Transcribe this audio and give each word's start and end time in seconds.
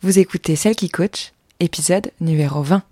Vous 0.00 0.20
écoutez 0.20 0.54
Celle 0.54 0.76
qui 0.76 0.90
coach, 0.90 1.32
épisode 1.58 2.12
numéro 2.20 2.62
20. 2.62 2.82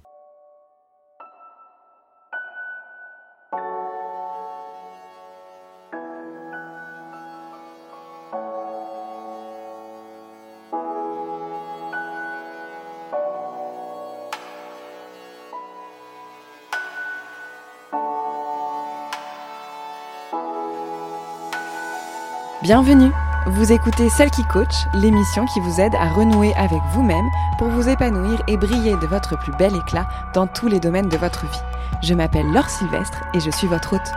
Bienvenue 22.63 23.13
Vous 23.49 23.71
écoutez 23.71 24.11
Celle 24.11 24.33
qui 24.33 24.43
coach, 24.43 24.75
l'émission 24.93 25.47
qui 25.47 25.61
vous 25.61 25.81
aide 25.81 25.95
à 25.95 26.09
renouer 26.09 26.53
avec 26.57 26.81
vous-même 26.93 27.31
pour 27.59 27.69
vous 27.69 27.89
épanouir 27.89 28.43
et 28.49 28.57
briller 28.57 28.97
de 28.97 29.07
votre 29.07 29.39
plus 29.39 29.53
bel 29.53 29.73
éclat 29.77 30.09
dans 30.35 30.49
tous 30.49 30.67
les 30.67 30.81
domaines 30.81 31.09
de 31.09 31.17
votre 31.17 31.47
vie. 31.47 31.61
Je 32.03 32.13
m'appelle 32.13 32.51
Laure 32.53 32.69
Sylvestre 32.69 33.23
et 33.35 33.39
je 33.39 33.51
suis 33.53 33.69
votre 33.69 33.95
hôte. 33.95 34.13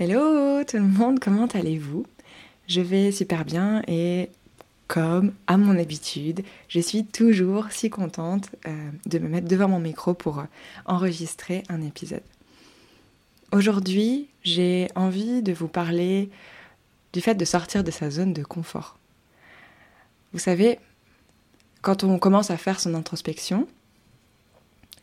Hello 0.00 0.64
tout 0.64 0.78
le 0.78 0.82
monde, 0.82 1.20
comment 1.20 1.46
allez-vous? 1.46 2.06
Je 2.66 2.80
vais 2.80 3.12
super 3.12 3.44
bien 3.44 3.82
et 3.86 4.30
comme 4.90 5.32
à 5.46 5.56
mon 5.56 5.78
habitude, 5.78 6.42
je 6.66 6.80
suis 6.80 7.04
toujours 7.04 7.70
si 7.70 7.90
contente 7.90 8.48
euh, 8.66 8.90
de 9.06 9.20
me 9.20 9.28
mettre 9.28 9.46
devant 9.46 9.68
mon 9.68 9.78
micro 9.78 10.14
pour 10.14 10.40
euh, 10.40 10.44
enregistrer 10.84 11.62
un 11.68 11.80
épisode. 11.80 12.24
Aujourd'hui, 13.52 14.26
j'ai 14.42 14.88
envie 14.96 15.42
de 15.42 15.52
vous 15.52 15.68
parler 15.68 16.28
du 17.12 17.20
fait 17.20 17.36
de 17.36 17.44
sortir 17.44 17.84
de 17.84 17.92
sa 17.92 18.10
zone 18.10 18.32
de 18.32 18.42
confort. 18.42 18.98
Vous 20.32 20.40
savez, 20.40 20.80
quand 21.82 22.02
on 22.02 22.18
commence 22.18 22.50
à 22.50 22.56
faire 22.56 22.80
son 22.80 22.94
introspection, 22.94 23.68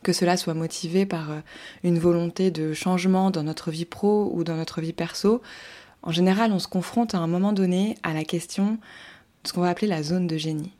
que 0.04 0.12
cela 0.12 0.36
soit 0.36 0.54
motivé 0.54 1.06
par 1.06 1.32
euh, 1.32 1.40
une 1.86 1.98
volonté 1.98 2.52
de 2.52 2.74
changement 2.74 3.32
dans 3.32 3.44
notre 3.44 3.72
vie 3.72 3.86
pro 3.86 4.30
ou 4.34 4.44
dans 4.44 4.58
notre 4.58 4.82
vie 4.82 4.92
perso, 4.92 5.42
en 6.04 6.12
général, 6.12 6.52
on 6.52 6.60
se 6.60 6.68
confronte 6.68 7.16
à 7.16 7.20
un 7.20 7.28
moment 7.28 7.54
donné 7.54 7.96
à 8.04 8.14
la 8.14 8.26
question 8.26 8.80
ce 9.48 9.54
qu'on 9.54 9.62
va 9.62 9.70
appeler 9.70 9.88
la 9.88 10.04
zone 10.04 10.28
de 10.28 10.38
génie. 10.38 10.74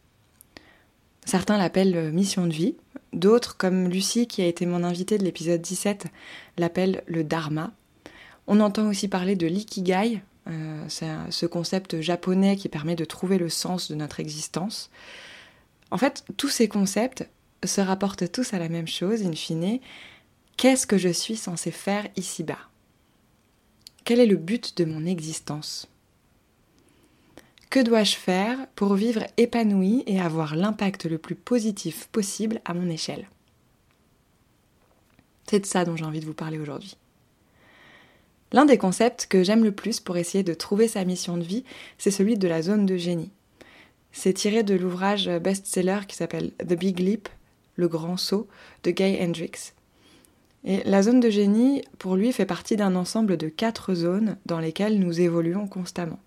Certains 1.26 1.58
l'appellent 1.58 1.96
euh, 1.96 2.12
mission 2.12 2.48
de 2.48 2.54
vie, 2.54 2.76
d'autres, 3.14 3.58
comme 3.58 3.90
Lucie 3.90 4.28
qui 4.28 4.42
a 4.42 4.46
été 4.46 4.66
mon 4.66 4.84
invitée 4.84 5.18
de 5.18 5.24
l'épisode 5.24 5.62
17, 5.62 6.08
l'appellent 6.58 7.04
le 7.08 7.24
dharma. 7.24 7.74
On 8.48 8.60
entend 8.60 8.88
aussi 8.88 9.08
parler 9.08 9.36
de 9.36 9.48
l'ikigai, 9.48 10.22
euh, 10.48 10.86
c'est 10.88 11.08
ce 11.30 11.46
concept 11.46 12.00
japonais 12.00 12.56
qui 12.56 12.70
permet 12.70 12.96
de 12.96 13.06
trouver 13.06 13.38
le 13.38 13.50
sens 13.50 13.92
de 13.92 13.96
notre 13.96 14.20
existence. 14.20 14.90
En 15.92 15.98
fait, 15.98 16.24
tous 16.38 16.50
ces 16.50 16.68
concepts 16.68 17.28
se 17.66 17.82
rapportent 17.82 18.32
tous 18.32 18.54
à 18.54 18.60
la 18.60 18.70
même 18.70 18.88
chose, 18.88 19.26
in 19.26 19.34
fine. 19.34 19.80
Qu'est-ce 20.56 20.88
que 20.88 20.98
je 20.98 21.10
suis 21.10 21.36
censé 21.36 21.72
faire 21.72 22.08
ici-bas? 22.16 22.60
Quel 24.06 24.20
est 24.20 24.26
le 24.26 24.38
but 24.38 24.78
de 24.78 24.86
mon 24.86 25.06
existence? 25.06 25.90
Que 27.70 27.80
dois-je 27.80 28.16
faire 28.16 28.58
pour 28.76 28.96
vivre 28.96 29.26
épanoui 29.38 30.04
et 30.08 30.22
avoir 30.22 30.56
l'impact 30.56 31.06
le 31.06 31.18
plus 31.18 31.36
positif 31.36 32.08
possible 32.08 32.62
à 32.66 32.74
mon 32.74 32.90
échelle? 32.90 33.28
C'est 35.50 35.60
de 35.60 35.66
ça 35.66 35.86
dont 35.86 35.96
j'ai 35.96 36.06
envie 36.06 36.20
de 36.20 36.26
vous 36.26 36.34
parler 36.34 36.60
aujourd'hui. 36.60 36.98
L'un 38.54 38.66
des 38.66 38.78
concepts 38.78 39.28
que 39.28 39.44
j'aime 39.44 39.64
le 39.64 39.74
plus 39.74 40.00
pour 40.00 40.18
essayer 40.18 40.44
de 40.44 40.54
trouver 40.54 40.88
sa 40.88 41.04
mission 41.04 41.38
de 41.38 41.44
vie, 41.44 41.66
c'est 41.98 42.12
celui 42.12 42.38
de 42.38 42.48
la 42.48 42.62
zone 42.62 42.86
de 42.86 42.96
génie. 42.96 43.32
C'est 44.14 44.34
tiré 44.34 44.64
de 44.64 44.76
l'ouvrage 44.76 45.28
best-seller 45.28 46.02
qui 46.08 46.16
s'appelle 46.16 46.52
The 46.60 46.74
Big 46.74 47.00
Leap, 47.00 47.28
le 47.76 47.88
grand 47.88 48.18
saut, 48.18 48.48
de 48.84 48.92
Gay 48.92 49.20
Hendricks. 49.22 49.74
Et 50.64 50.82
la 50.86 51.04
zone 51.04 51.20
de 51.20 51.30
génie, 51.30 51.84
pour 52.00 52.16
lui, 52.16 52.32
fait 52.32 52.46
partie 52.46 52.78
d'un 52.78 52.96
ensemble 52.96 53.38
de 53.38 53.50
quatre 53.50 53.94
zones 53.94 54.38
dans 54.46 54.60
lesquelles 54.60 55.00
nous 55.00 55.20
évoluons 55.20 55.68
constamment 55.68 56.20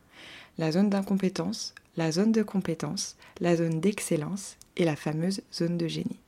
la 0.61 0.73
zone 0.73 0.91
d'incompétence, 0.91 1.75
la 1.97 2.13
zone 2.13 2.33
de 2.33 2.43
compétence, 2.43 3.17
la 3.41 3.57
zone 3.57 3.81
d'excellence 3.81 4.59
et 4.77 4.85
la 4.85 4.95
fameuse 4.95 5.41
zone 5.55 5.79
de 5.79 5.89
génie. 5.89 6.19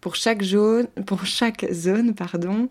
Pour 0.00 0.14
chaque, 0.14 0.44
zone, 0.44 2.14
pardon, 2.14 2.68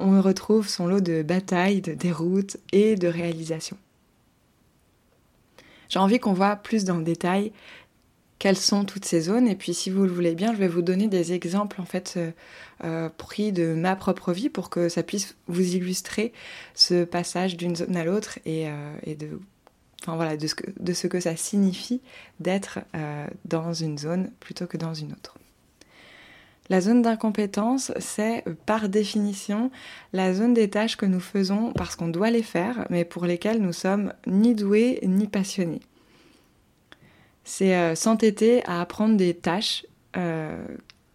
on 0.00 0.20
retrouve 0.20 0.66
son 0.66 0.88
lot 0.88 1.00
de 1.00 1.22
batailles, 1.22 1.80
de 1.80 1.94
déroutes 1.94 2.56
et 2.72 2.96
de 2.96 3.06
réalisations. 3.06 3.78
J'ai 5.88 6.00
envie 6.00 6.18
qu'on 6.18 6.32
voit 6.32 6.56
plus 6.56 6.82
dans 6.82 6.96
le 6.96 7.04
détail 7.04 7.52
quelles 8.38 8.56
sont 8.56 8.84
toutes 8.84 9.04
ces 9.04 9.22
zones 9.22 9.48
et 9.48 9.56
puis 9.56 9.74
si 9.74 9.90
vous 9.90 10.02
le 10.04 10.10
voulez 10.10 10.34
bien, 10.34 10.52
je 10.52 10.58
vais 10.58 10.68
vous 10.68 10.82
donner 10.82 11.08
des 11.08 11.32
exemples 11.32 11.80
en 11.80 11.84
fait 11.84 12.14
euh, 12.16 12.30
euh, 12.84 13.08
pris 13.16 13.52
de 13.52 13.74
ma 13.74 13.96
propre 13.96 14.32
vie 14.32 14.48
pour 14.48 14.70
que 14.70 14.88
ça 14.88 15.02
puisse 15.02 15.36
vous 15.46 15.74
illustrer 15.74 16.32
ce 16.74 17.04
passage 17.04 17.56
d'une 17.56 17.76
zone 17.76 17.96
à 17.96 18.04
l'autre 18.04 18.38
et, 18.44 18.68
euh, 18.68 19.14
de, 19.14 20.46
ce 20.46 21.06
que, 21.06 21.20
ça 21.20 21.36
signifie 21.36 22.02
d'être 22.40 22.80
dans 23.46 23.72
une 23.72 23.96
zone 23.96 24.30
plutôt 24.40 24.66
que 24.66 24.76
dans 24.76 24.92
une 24.92 25.12
autre. 25.12 25.38
La 26.68 26.80
zone 26.80 27.02
d'incompétence, 27.02 27.92
c'est 27.98 28.44
par 28.66 28.88
définition 28.88 29.70
la 30.12 30.34
zone 30.34 30.54
des 30.54 30.68
tâches 30.68 30.96
que 30.96 31.06
nous 31.06 31.20
faisons 31.20 31.72
parce 31.72 31.96
qu'on 31.96 32.08
doit 32.08 32.30
les 32.30 32.42
faire, 32.42 32.86
mais 32.90 33.04
pour 33.04 33.24
lesquelles 33.24 33.60
nous 33.60 33.72
sommes 33.72 34.12
ni 34.26 34.54
doués 34.54 34.98
ni 35.02 35.26
passionnés. 35.26 35.80
C'est 37.44 37.94
s'entêter 37.94 38.64
à 38.64 38.80
apprendre 38.80 39.16
des 39.16 39.34
tâches 39.34 39.84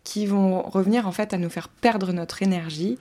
qui 0.04 0.26
vont 0.26 0.62
revenir 0.64 1.08
en 1.08 1.12
fait 1.12 1.34
à 1.34 1.38
nous 1.38 1.50
faire 1.50 1.70
perdre 1.70 2.14
notre 2.14 2.42
énergie, 2.42 2.98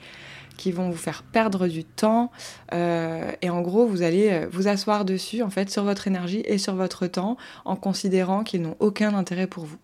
qui 0.58 0.72
vont 0.72 0.90
vous 0.90 0.96
faire 0.98 1.22
perdre 1.22 1.66
du 1.66 1.84
temps. 1.84 2.30
Euh, 2.74 3.32
et 3.40 3.48
en 3.48 3.62
gros, 3.62 3.86
vous 3.86 4.02
allez 4.02 4.28
euh, 4.30 4.48
vous 4.52 4.68
asseoir 4.68 5.06
dessus, 5.06 5.42
en 5.42 5.48
fait, 5.48 5.70
sur 5.70 5.84
votre 5.84 6.06
énergie 6.06 6.42
et 6.44 6.58
sur 6.58 6.74
votre 6.74 7.06
temps, 7.06 7.38
en 7.64 7.76
considérant 7.76 8.44
qu'ils 8.44 8.60
n'ont 8.60 8.76
aucun 8.80 9.14
intérêt 9.14 9.46
pour 9.46 9.64
vous. 9.64 9.78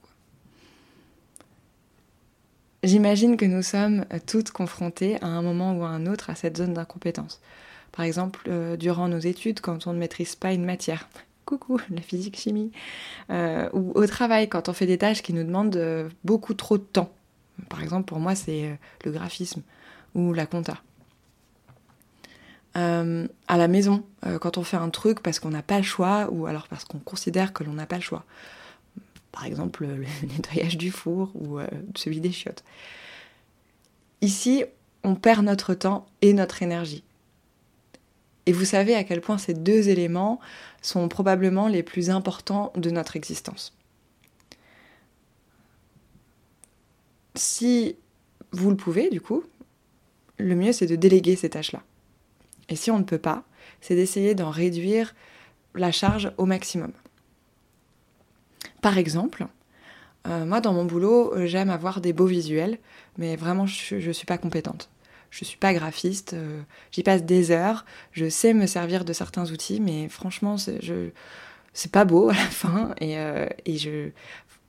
J'imagine 2.82 3.38
que 3.38 3.46
nous 3.46 3.62
sommes 3.62 4.04
toutes 4.26 4.50
confrontées 4.50 5.16
à 5.22 5.28
un 5.28 5.40
moment 5.40 5.74
ou 5.74 5.84
à 5.84 5.88
un 5.88 6.04
autre 6.04 6.28
à 6.28 6.34
cette 6.34 6.58
zone 6.58 6.74
d'incompétence. 6.74 7.40
Par 7.92 8.04
exemple, 8.04 8.40
euh, 8.48 8.76
durant 8.76 9.08
nos 9.08 9.18
études, 9.18 9.60
quand 9.60 9.86
on 9.86 9.94
ne 9.94 9.98
maîtrise 9.98 10.34
pas 10.34 10.52
une 10.52 10.66
matière, 10.66 11.08
coucou, 11.44 11.80
la 11.90 12.00
physique 12.00 12.36
chimie, 12.36 12.72
euh, 13.30 13.68
ou 13.72 13.92
au 13.94 14.06
travail 14.06 14.48
quand 14.48 14.68
on 14.68 14.72
fait 14.72 14.86
des 14.86 14.98
tâches 14.98 15.22
qui 15.22 15.32
nous 15.32 15.44
demandent 15.44 15.76
euh, 15.76 16.08
beaucoup 16.24 16.54
trop 16.54 16.78
de 16.78 16.82
temps. 16.82 17.12
Par 17.68 17.82
exemple, 17.82 18.06
pour 18.06 18.18
moi, 18.18 18.34
c'est 18.34 18.64
euh, 18.64 18.74
le 19.04 19.12
graphisme 19.12 19.62
ou 20.14 20.32
la 20.32 20.46
compta. 20.46 20.78
à 22.74 23.56
la 23.56 23.68
maison, 23.68 24.04
quand 24.40 24.58
on 24.58 24.64
fait 24.64 24.76
un 24.76 24.90
truc 24.90 25.20
parce 25.20 25.38
qu'on 25.38 25.50
n'a 25.50 25.62
pas 25.62 25.78
le 25.78 25.84
choix 25.84 26.28
ou 26.30 26.46
alors 26.46 26.66
parce 26.66 26.84
qu'on 26.84 26.98
considère 26.98 27.52
que 27.52 27.62
l'on 27.62 27.74
n'a 27.74 27.86
pas 27.86 27.96
le 27.96 28.02
choix. 28.02 28.24
Par 29.30 29.44
exemple, 29.44 29.86
le 29.86 30.04
nettoyage 30.36 30.76
du 30.76 30.90
four 30.90 31.30
ou 31.34 31.58
celui 31.94 32.20
des 32.20 32.32
chiottes. 32.32 32.64
Ici, 34.22 34.64
on 35.04 35.14
perd 35.14 35.44
notre 35.44 35.74
temps 35.74 36.06
et 36.22 36.32
notre 36.32 36.62
énergie. 36.62 37.04
Et 38.46 38.52
vous 38.52 38.64
savez 38.64 38.94
à 38.94 39.04
quel 39.04 39.20
point 39.20 39.38
ces 39.38 39.54
deux 39.54 39.88
éléments 39.88 40.38
sont 40.82 41.08
probablement 41.08 41.68
les 41.68 41.82
plus 41.82 42.10
importants 42.10 42.72
de 42.76 42.90
notre 42.90 43.16
existence. 43.16 43.72
Si 47.34 47.96
vous 48.52 48.70
le 48.70 48.76
pouvez, 48.76 49.10
du 49.10 49.20
coup, 49.20 49.44
le 50.38 50.54
mieux 50.54 50.72
c'est 50.72 50.86
de 50.86 50.96
déléguer 50.96 51.36
ces 51.36 51.50
tâches-là. 51.50 51.82
Et 52.68 52.76
si 52.76 52.90
on 52.90 52.98
ne 52.98 53.04
peut 53.04 53.18
pas, 53.18 53.44
c'est 53.80 53.94
d'essayer 53.94 54.34
d'en 54.34 54.50
réduire 54.50 55.14
la 55.74 55.90
charge 55.90 56.32
au 56.38 56.46
maximum. 56.46 56.92
Par 58.82 58.98
exemple, 58.98 59.46
euh, 60.26 60.44
moi 60.44 60.60
dans 60.60 60.72
mon 60.72 60.84
boulot, 60.84 61.32
j'aime 61.46 61.70
avoir 61.70 62.00
des 62.00 62.12
beaux 62.12 62.26
visuels, 62.26 62.78
mais 63.16 63.36
vraiment 63.36 63.66
je 63.66 63.96
ne 63.96 64.12
suis 64.12 64.26
pas 64.26 64.38
compétente 64.38 64.90
je 65.34 65.44
suis 65.44 65.56
pas 65.56 65.74
graphiste, 65.74 66.34
euh, 66.34 66.62
j'y 66.92 67.02
passe 67.02 67.24
des 67.24 67.50
heures, 67.50 67.84
je 68.12 68.28
sais 68.28 68.54
me 68.54 68.66
servir 68.66 69.04
de 69.04 69.12
certains 69.12 69.50
outils, 69.50 69.80
mais 69.80 70.08
franchement, 70.08 70.56
c'est 70.58 71.90
pas 71.90 72.04
beau 72.04 72.28
à 72.30 72.34
la 72.34 72.38
fin 72.38 72.94
et, 73.00 73.18
euh, 73.18 73.48
et 73.66 73.76
je 73.76 74.10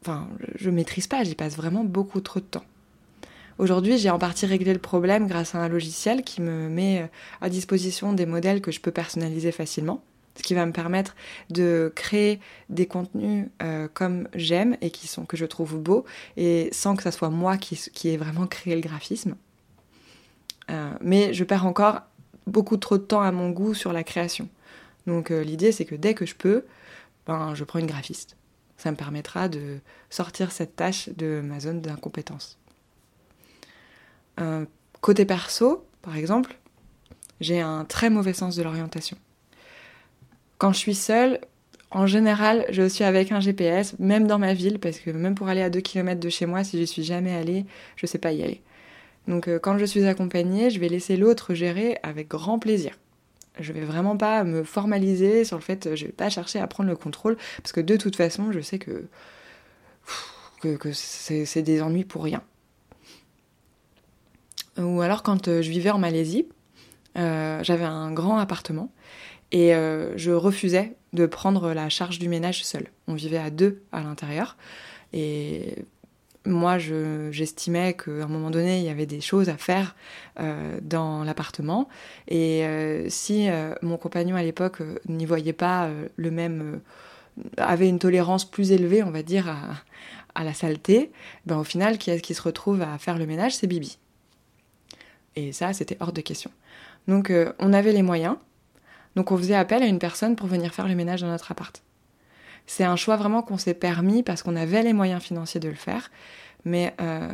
enfin 0.01 0.27
je 0.55 0.69
maîtrise 0.69 1.07
pas, 1.07 1.23
j'y 1.23 1.35
passe 1.35 1.55
vraiment 1.55 1.83
beaucoup 1.83 2.19
trop 2.19 2.39
de 2.39 2.45
temps. 2.45 2.65
Aujourd'hui, 3.57 3.97
j'ai 3.97 4.09
en 4.09 4.19
partie 4.19 4.45
réglé 4.45 4.73
le 4.73 4.79
problème 4.79 5.27
grâce 5.27 5.55
à 5.55 5.59
un 5.59 5.69
logiciel 5.69 6.23
qui 6.23 6.41
me 6.41 6.67
met 6.67 7.03
euh, 7.03 7.07
à 7.41 7.49
disposition 7.49 8.13
des 8.13 8.25
modèles 8.25 8.59
que 8.59 8.71
je 8.71 8.81
peux 8.81 8.91
personnaliser 8.91 9.51
facilement, 9.51 10.03
ce 10.35 10.41
qui 10.41 10.55
va 10.55 10.65
me 10.65 10.71
permettre 10.73 11.15
de 11.51 11.93
créer 11.95 12.39
des 12.69 12.87
contenus 12.87 13.47
comme 13.93 14.27
j'aime 14.33 14.75
et 14.81 14.89
qui 14.89 15.07
sont 15.07 15.25
que 15.25 15.37
je 15.37 15.45
trouve 15.45 15.77
beaux 15.79 16.05
et 16.35 16.69
sans 16.73 16.95
que 16.95 17.03
ça 17.03 17.11
soit 17.11 17.29
moi 17.29 17.55
qui, 17.55 17.79
qui 17.93 18.09
ai 18.09 18.17
vraiment 18.17 18.47
créé 18.47 18.75
le 18.75 18.81
graphisme. 18.81 19.35
Euh, 20.71 20.91
mais 21.01 21.33
je 21.33 21.43
perds 21.43 21.65
encore 21.65 22.01
beaucoup 22.47 22.77
trop 22.77 22.97
de 22.97 23.03
temps 23.03 23.21
à 23.21 23.31
mon 23.31 23.49
goût 23.49 23.73
sur 23.73 23.93
la 23.93 24.03
création. 24.03 24.49
Donc 25.07 25.29
l'idée 25.29 25.71
c'est 25.71 25.85
que 25.85 25.95
dès 25.95 26.13
que 26.15 26.25
je 26.25 26.35
peux, 26.35 26.65
ben, 27.27 27.53
je 27.53 27.63
prends 27.63 27.79
une 27.79 27.85
graphiste. 27.85 28.37
Ça 28.77 28.91
me 28.91 28.95
permettra 28.95 29.49
de 29.49 29.77
sortir 30.09 30.51
cette 30.51 30.75
tâche 30.75 31.09
de 31.09 31.41
ma 31.43 31.59
zone 31.59 31.81
d'incompétence. 31.81 32.57
côté 35.01 35.25
perso, 35.25 35.85
par 36.01 36.17
exemple, 36.17 36.57
j'ai 37.41 37.61
un 37.61 37.85
très 37.85 38.09
mauvais 38.09 38.33
sens 38.33 38.55
de 38.55 38.63
l'orientation. 38.63 39.17
Quand 40.57 40.71
je 40.71 40.79
suis 40.79 40.95
seule, 40.95 41.39
en 41.91 42.07
général, 42.07 42.65
je 42.69 42.87
suis 42.87 43.03
avec 43.03 43.31
un 43.31 43.39
GPS, 43.39 43.95
même 43.99 44.27
dans 44.27 44.39
ma 44.39 44.53
ville, 44.53 44.79
parce 44.79 44.99
que 44.99 45.11
même 45.11 45.35
pour 45.35 45.47
aller 45.47 45.61
à 45.61 45.69
2 45.69 45.79
km 45.81 46.19
de 46.19 46.29
chez 46.29 46.45
moi, 46.45 46.63
si 46.63 46.79
je 46.79 46.85
suis 46.85 47.03
jamais 47.03 47.33
allée, 47.33 47.65
je 47.95 48.05
sais 48.05 48.17
pas 48.17 48.31
y 48.31 48.43
aller. 48.43 48.61
Donc 49.27 49.47
euh, 49.47 49.59
quand 49.59 49.77
je 49.77 49.85
suis 49.85 50.05
accompagnée, 50.05 50.69
je 50.69 50.79
vais 50.79 50.89
laisser 50.89 51.17
l'autre 51.17 51.53
gérer 51.53 51.97
avec 52.03 52.27
grand 52.27 52.59
plaisir. 52.59 52.97
Je 53.59 53.71
vais 53.73 53.85
vraiment 53.85 54.17
pas 54.17 54.43
me 54.43 54.63
formaliser 54.63 55.45
sur 55.45 55.57
le 55.57 55.63
fait, 55.63 55.95
je 55.95 56.05
vais 56.05 56.11
pas 56.11 56.29
chercher 56.29 56.59
à 56.59 56.67
prendre 56.67 56.89
le 56.89 56.95
contrôle, 56.95 57.37
parce 57.57 57.71
que 57.71 57.79
de 57.79 57.95
toute 57.95 58.15
façon, 58.15 58.51
je 58.51 58.59
sais 58.59 58.79
que, 58.79 59.07
c'est 60.91 61.61
des 61.61 61.81
ennuis 61.81 62.03
pour 62.03 62.23
rien. 62.23 62.41
Ou 64.77 65.01
alors 65.01 65.23
quand 65.23 65.47
euh, 65.47 65.61
je 65.61 65.69
vivais 65.69 65.91
en 65.91 65.99
Malaisie, 65.99 66.47
euh, 67.17 67.63
j'avais 67.63 67.85
un 67.85 68.11
grand 68.11 68.37
appartement 68.39 68.91
et 69.51 69.71
je 69.71 70.31
refusais 70.31 70.97
de 71.13 71.25
prendre 71.25 71.71
la 71.71 71.87
charge 71.87 72.19
du 72.19 72.27
ménage 72.27 72.65
seul. 72.65 72.87
On 73.07 73.13
vivait 73.13 73.37
à 73.37 73.51
deux 73.51 73.83
à 73.93 74.01
l'intérieur 74.01 74.57
et 75.13 75.75
moi, 76.45 76.77
j'estimais 76.77 77.93
qu'à 77.93 78.11
un 78.11 78.27
moment 78.27 78.51
donné, 78.51 78.79
il 78.79 78.85
y 78.85 78.89
avait 78.89 79.05
des 79.05 79.21
choses 79.21 79.49
à 79.49 79.57
faire 79.57 79.95
euh, 80.39 80.77
dans 80.81 81.23
l'appartement. 81.23 81.89
Et 82.27 82.65
euh, 82.65 83.09
si 83.09 83.49
euh, 83.49 83.73
mon 83.81 83.97
compagnon 83.97 84.35
à 84.35 84.43
l'époque 84.43 84.81
n'y 85.07 85.25
voyait 85.25 85.53
pas 85.53 85.89
le 86.15 86.31
même, 86.31 86.81
avait 87.57 87.89
une 87.89 87.99
tolérance 87.99 88.45
plus 88.45 88.71
élevée, 88.71 89.03
on 89.03 89.11
va 89.11 89.23
dire, 89.23 89.49
à, 90.35 90.43
la 90.43 90.53
saleté, 90.53 91.11
ben 91.45 91.57
au 91.57 91.63
final, 91.63 91.97
qui 91.97 92.11
est-ce 92.11 92.21
qui 92.21 92.33
se 92.33 92.41
retrouve 92.41 92.81
à 92.81 92.97
faire 92.97 93.17
le 93.17 93.25
ménage? 93.25 93.55
C'est 93.55 93.67
Bibi. 93.67 93.97
Et 95.35 95.51
ça, 95.51 95.73
c'était 95.73 95.97
hors 95.99 96.11
de 96.11 96.21
question. 96.21 96.51
Donc, 97.07 97.31
on 97.59 97.73
avait 97.73 97.93
les 97.93 98.03
moyens. 98.03 98.35
Donc, 99.15 99.31
on 99.31 99.37
faisait 99.37 99.55
appel 99.55 99.81
à 99.81 99.85
une 99.85 99.99
personne 99.99 100.35
pour 100.35 100.47
venir 100.47 100.73
faire 100.73 100.87
le 100.87 100.95
ménage 100.95 101.21
dans 101.21 101.27
notre 101.27 101.51
appart. 101.51 101.84
C'est 102.67 102.83
un 102.83 102.95
choix 102.95 103.15
vraiment 103.15 103.41
qu'on 103.41 103.57
s'est 103.57 103.73
permis 103.73 104.23
parce 104.23 104.43
qu'on 104.43 104.55
avait 104.55 104.83
les 104.83 104.93
moyens 104.93 105.21
financiers 105.21 105.59
de 105.59 105.69
le 105.69 105.75
faire. 105.75 106.11
Mais 106.63 106.95
euh, 106.99 107.31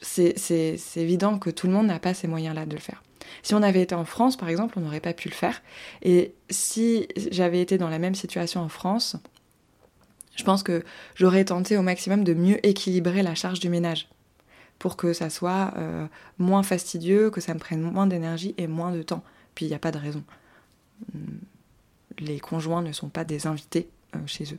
c'est 0.00 0.78
évident 0.96 1.38
que 1.38 1.50
tout 1.50 1.66
le 1.66 1.72
monde 1.72 1.86
n'a 1.86 1.98
pas 1.98 2.14
ces 2.14 2.26
moyens-là 2.26 2.66
de 2.66 2.74
le 2.74 2.80
faire. 2.80 3.02
Si 3.42 3.54
on 3.54 3.62
avait 3.62 3.82
été 3.82 3.94
en 3.94 4.04
France, 4.04 4.36
par 4.36 4.48
exemple, 4.48 4.78
on 4.78 4.82
n'aurait 4.82 5.00
pas 5.00 5.12
pu 5.12 5.28
le 5.28 5.34
faire. 5.34 5.62
Et 6.02 6.34
si 6.50 7.08
j'avais 7.30 7.60
été 7.60 7.78
dans 7.78 7.88
la 7.88 7.98
même 7.98 8.14
situation 8.14 8.60
en 8.60 8.68
France, 8.68 9.16
je 10.36 10.44
pense 10.44 10.62
que 10.62 10.84
j'aurais 11.14 11.44
tenté 11.44 11.76
au 11.76 11.82
maximum 11.82 12.24
de 12.24 12.34
mieux 12.34 12.64
équilibrer 12.66 13.22
la 13.22 13.34
charge 13.34 13.60
du 13.60 13.68
ménage 13.68 14.08
pour 14.78 14.96
que 14.96 15.12
ça 15.12 15.30
soit 15.30 15.72
euh, 15.76 16.06
moins 16.38 16.62
fastidieux, 16.62 17.30
que 17.30 17.40
ça 17.40 17.54
me 17.54 17.58
prenne 17.58 17.80
moins 17.80 18.06
d'énergie 18.06 18.54
et 18.58 18.66
moins 18.66 18.90
de 18.90 19.02
temps. 19.02 19.22
Puis 19.54 19.66
il 19.66 19.68
n'y 19.68 19.74
a 19.74 19.78
pas 19.78 19.92
de 19.92 19.98
raison 19.98 20.24
les 22.18 22.40
conjoints 22.40 22.82
ne 22.82 22.92
sont 22.92 23.08
pas 23.08 23.24
des 23.24 23.46
invités 23.46 23.88
euh, 24.14 24.18
chez 24.26 24.44
eux. 24.52 24.58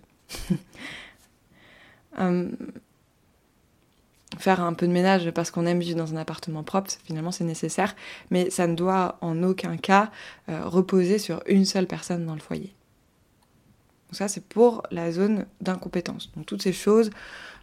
Euh, 2.19 2.49
faire 4.37 4.61
un 4.61 4.73
peu 4.73 4.87
de 4.87 4.91
ménage 4.91 5.29
parce 5.31 5.51
qu'on 5.51 5.65
aime 5.65 5.79
vivre 5.79 5.97
dans 5.97 6.13
un 6.13 6.17
appartement 6.17 6.63
propre, 6.63 6.91
finalement 7.03 7.31
c'est 7.31 7.43
nécessaire, 7.43 7.95
mais 8.31 8.49
ça 8.49 8.67
ne 8.67 8.75
doit 8.75 9.17
en 9.21 9.43
aucun 9.43 9.77
cas 9.77 10.11
euh, 10.49 10.65
reposer 10.65 11.19
sur 11.19 11.41
une 11.47 11.65
seule 11.65 11.87
personne 11.87 12.25
dans 12.25 12.33
le 12.33 12.39
foyer. 12.39 12.73
Donc 14.09 14.17
ça 14.17 14.27
c'est 14.27 14.43
pour 14.43 14.83
la 14.91 15.11
zone 15.11 15.45
d'incompétence. 15.61 16.31
Donc 16.35 16.45
toutes 16.45 16.61
ces 16.61 16.73
choses 16.73 17.09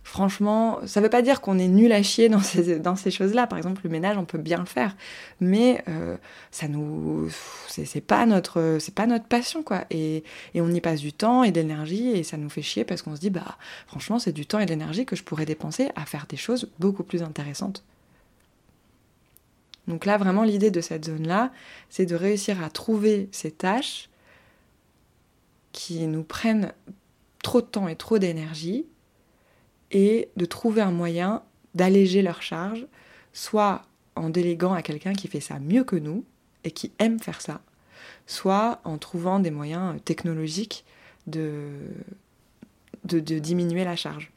franchement, 0.02 0.80
ça 0.86 1.00
ne 1.00 1.04
veut 1.04 1.10
pas 1.10 1.22
dire 1.22 1.40
qu'on 1.40 1.58
est 1.58 1.68
nul 1.68 1.92
à 1.92 2.02
chier 2.02 2.28
dans 2.28 2.40
ces, 2.96 3.10
choses-là. 3.10 3.46
Par 3.46 3.58
exemple, 3.58 3.82
le 3.84 3.90
ménage, 3.90 4.16
on 4.18 4.24
peut 4.24 4.38
bien 4.38 4.58
le 4.58 4.64
faire, 4.64 4.96
mais 5.40 5.84
euh, 5.88 6.16
ça 6.50 6.68
nous, 6.68 7.28
c'est 7.68 8.00
pas 8.00 8.26
notre, 8.26 8.78
passion, 9.28 9.62
quoi. 9.62 9.84
Et, 9.90 10.24
et, 10.54 10.60
on 10.60 10.68
y 10.68 10.80
passe 10.80 11.00
du 11.00 11.12
temps 11.12 11.44
et 11.44 11.52
de 11.52 11.60
l'énergie, 11.60 12.10
et 12.10 12.22
ça 12.22 12.36
nous 12.36 12.50
fait 12.50 12.62
chier 12.62 12.84
parce 12.84 13.02
qu'on 13.02 13.14
se 13.14 13.20
dit, 13.20 13.30
bah, 13.30 13.56
franchement, 13.86 14.18
c'est 14.18 14.32
du 14.32 14.46
temps 14.46 14.58
et 14.58 14.66
de 14.66 14.70
l'énergie 14.70 15.06
que 15.06 15.16
je 15.16 15.22
pourrais 15.22 15.46
dépenser 15.46 15.90
à 15.96 16.06
faire 16.06 16.26
des 16.28 16.36
choses 16.36 16.70
beaucoup 16.78 17.04
plus 17.04 17.22
intéressantes. 17.22 17.84
Donc 19.86 20.06
là, 20.06 20.18
vraiment, 20.18 20.44
l'idée 20.44 20.70
de 20.70 20.80
cette 20.80 21.06
zone-là, 21.06 21.50
c'est 21.88 22.06
de 22.06 22.14
réussir 22.14 22.62
à 22.62 22.70
trouver 22.70 23.28
ces 23.32 23.50
tâches 23.50 24.08
qui 25.72 26.06
nous 26.06 26.22
prennent 26.22 26.72
trop 27.42 27.60
de 27.60 27.66
temps 27.66 27.88
et 27.88 27.96
trop 27.96 28.18
d'énergie 28.18 28.86
et 29.90 30.28
de 30.36 30.44
trouver 30.44 30.82
un 30.82 30.90
moyen 30.90 31.42
d'alléger 31.74 32.22
leur 32.22 32.42
charge, 32.42 32.86
soit 33.32 33.82
en 34.16 34.28
déléguant 34.28 34.72
à 34.72 34.82
quelqu'un 34.82 35.12
qui 35.12 35.28
fait 35.28 35.40
ça 35.40 35.58
mieux 35.58 35.84
que 35.84 35.96
nous 35.96 36.24
et 36.64 36.70
qui 36.70 36.92
aime 36.98 37.20
faire 37.20 37.40
ça, 37.40 37.60
soit 38.26 38.80
en 38.84 38.98
trouvant 38.98 39.38
des 39.40 39.50
moyens 39.50 39.96
technologiques 40.04 40.84
de, 41.26 41.70
de, 43.04 43.38
diminuer 43.38 43.84
la 43.84 43.96
charge. 43.96 44.30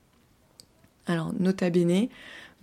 Alors, 1.06 1.34
nota 1.34 1.70
bene, 1.70 2.08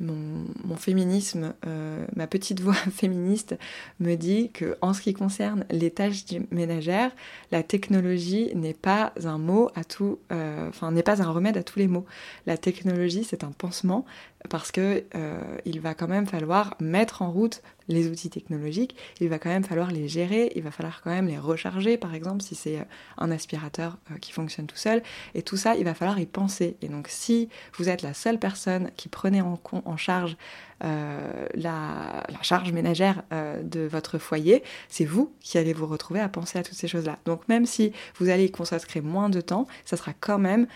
mon, 0.00 0.76
féminisme, 0.76 1.54
euh, 1.66 2.04
ma 2.16 2.26
petite 2.26 2.60
voix 2.60 2.74
féministe 2.92 3.56
me 4.00 4.14
dit 4.16 4.50
que 4.50 4.76
en 4.80 4.94
ce 4.94 5.02
qui 5.02 5.12
concerne 5.12 5.64
les 5.70 5.90
tâches 5.90 6.24
ménagères, 6.50 7.12
la 7.52 7.62
technologie 7.62 8.50
n'est 8.54 8.74
pas 8.74 9.12
un 9.24 9.38
mot 9.38 9.70
à 9.74 9.84
tout, 9.84 10.18
euh, 10.32 10.70
n'est 10.90 11.02
pas 11.02 11.22
un 11.22 11.30
remède 11.30 11.56
à 11.56 11.62
tous 11.62 11.78
les 11.78 11.88
maux. 11.88 12.06
La 12.46 12.56
technologie, 12.56 13.24
c'est 13.24 13.44
un 13.44 13.52
pansement 13.52 14.04
parce 14.48 14.72
que 14.72 15.04
euh, 15.14 15.40
il 15.64 15.80
va 15.80 15.94
quand 15.94 16.08
même 16.08 16.26
falloir 16.26 16.74
mettre 16.80 17.22
en 17.22 17.30
route 17.30 17.62
les 17.88 18.08
outils 18.08 18.30
technologiques, 18.30 18.96
il 19.20 19.28
va 19.28 19.38
quand 19.38 19.48
même 19.48 19.64
falloir 19.64 19.90
les 19.90 20.08
gérer, 20.08 20.52
il 20.54 20.62
va 20.62 20.70
falloir 20.70 21.02
quand 21.02 21.10
même 21.10 21.26
les 21.26 21.38
recharger, 21.38 21.98
par 21.98 22.14
exemple, 22.14 22.42
si 22.42 22.54
c'est 22.54 22.78
euh, 22.78 22.84
un 23.18 23.30
aspirateur 23.30 23.98
euh, 24.10 24.16
qui 24.18 24.32
fonctionne 24.32 24.66
tout 24.66 24.76
seul. 24.76 25.02
Et 25.34 25.42
tout 25.42 25.56
ça, 25.56 25.74
il 25.74 25.84
va 25.84 25.94
falloir 25.94 26.18
y 26.18 26.26
penser. 26.26 26.76
Et 26.82 26.88
donc, 26.88 27.08
si 27.08 27.48
vous 27.76 27.88
êtes 27.88 28.02
la 28.02 28.14
seule 28.14 28.38
personne 28.38 28.90
qui 28.96 29.08
prenait 29.08 29.40
en, 29.40 29.60
en 29.72 29.96
charge 29.96 30.36
la, 30.82 32.24
charge 32.40 32.72
ménagère 32.72 33.22
de 33.30 33.80
votre 33.80 34.16
foyer, 34.16 34.62
c'est 34.88 35.04
vous 35.04 35.30
qui 35.40 35.58
allez 35.58 35.74
vous 35.74 35.86
retrouver 35.86 36.20
à 36.20 36.28
penser 36.30 36.58
à 36.58 36.62
toutes 36.62 36.78
ces 36.78 36.88
choses-là. 36.88 37.18
Donc, 37.26 37.46
même 37.48 37.66
si 37.66 37.92
vous 38.16 38.30
allez 38.30 38.46
y 38.46 38.50
consacrer 38.50 39.02
moins 39.02 39.28
de 39.28 39.42
temps, 39.42 39.66
ça 39.84 39.98
sera 39.98 40.14
quand 40.18 40.38
même 40.38 40.66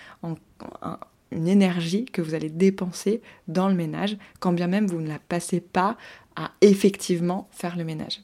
une 1.34 1.48
énergie 1.48 2.04
que 2.06 2.22
vous 2.22 2.34
allez 2.34 2.48
dépenser 2.48 3.20
dans 3.48 3.68
le 3.68 3.74
ménage, 3.74 4.16
quand 4.40 4.52
bien 4.52 4.66
même 4.66 4.86
vous 4.86 5.00
ne 5.00 5.08
la 5.08 5.18
passez 5.18 5.60
pas 5.60 5.96
à 6.36 6.52
effectivement 6.60 7.48
faire 7.50 7.76
le 7.76 7.84
ménage. 7.84 8.20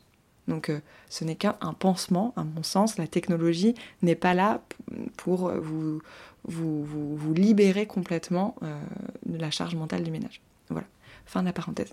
Donc 0.48 0.68
euh, 0.68 0.80
ce 1.08 1.24
n'est 1.24 1.36
qu'un 1.36 1.52
pansement, 1.78 2.32
à 2.36 2.44
mon 2.44 2.62
sens, 2.62 2.98
la 2.98 3.06
technologie 3.06 3.74
n'est 4.02 4.16
pas 4.16 4.34
là 4.34 4.62
pour 5.16 5.50
vous, 5.50 6.00
vous, 6.44 6.84
vous, 7.16 7.34
libérer 7.34 7.86
complètement 7.86 8.56
euh, 8.62 8.80
de 9.26 9.38
la 9.38 9.50
charge 9.50 9.74
mentale 9.74 10.02
du 10.02 10.10
ménage. 10.10 10.40
Voilà, 10.68 10.86
fin 11.26 11.40
de 11.40 11.46
la 11.46 11.52
parenthèse. 11.52 11.92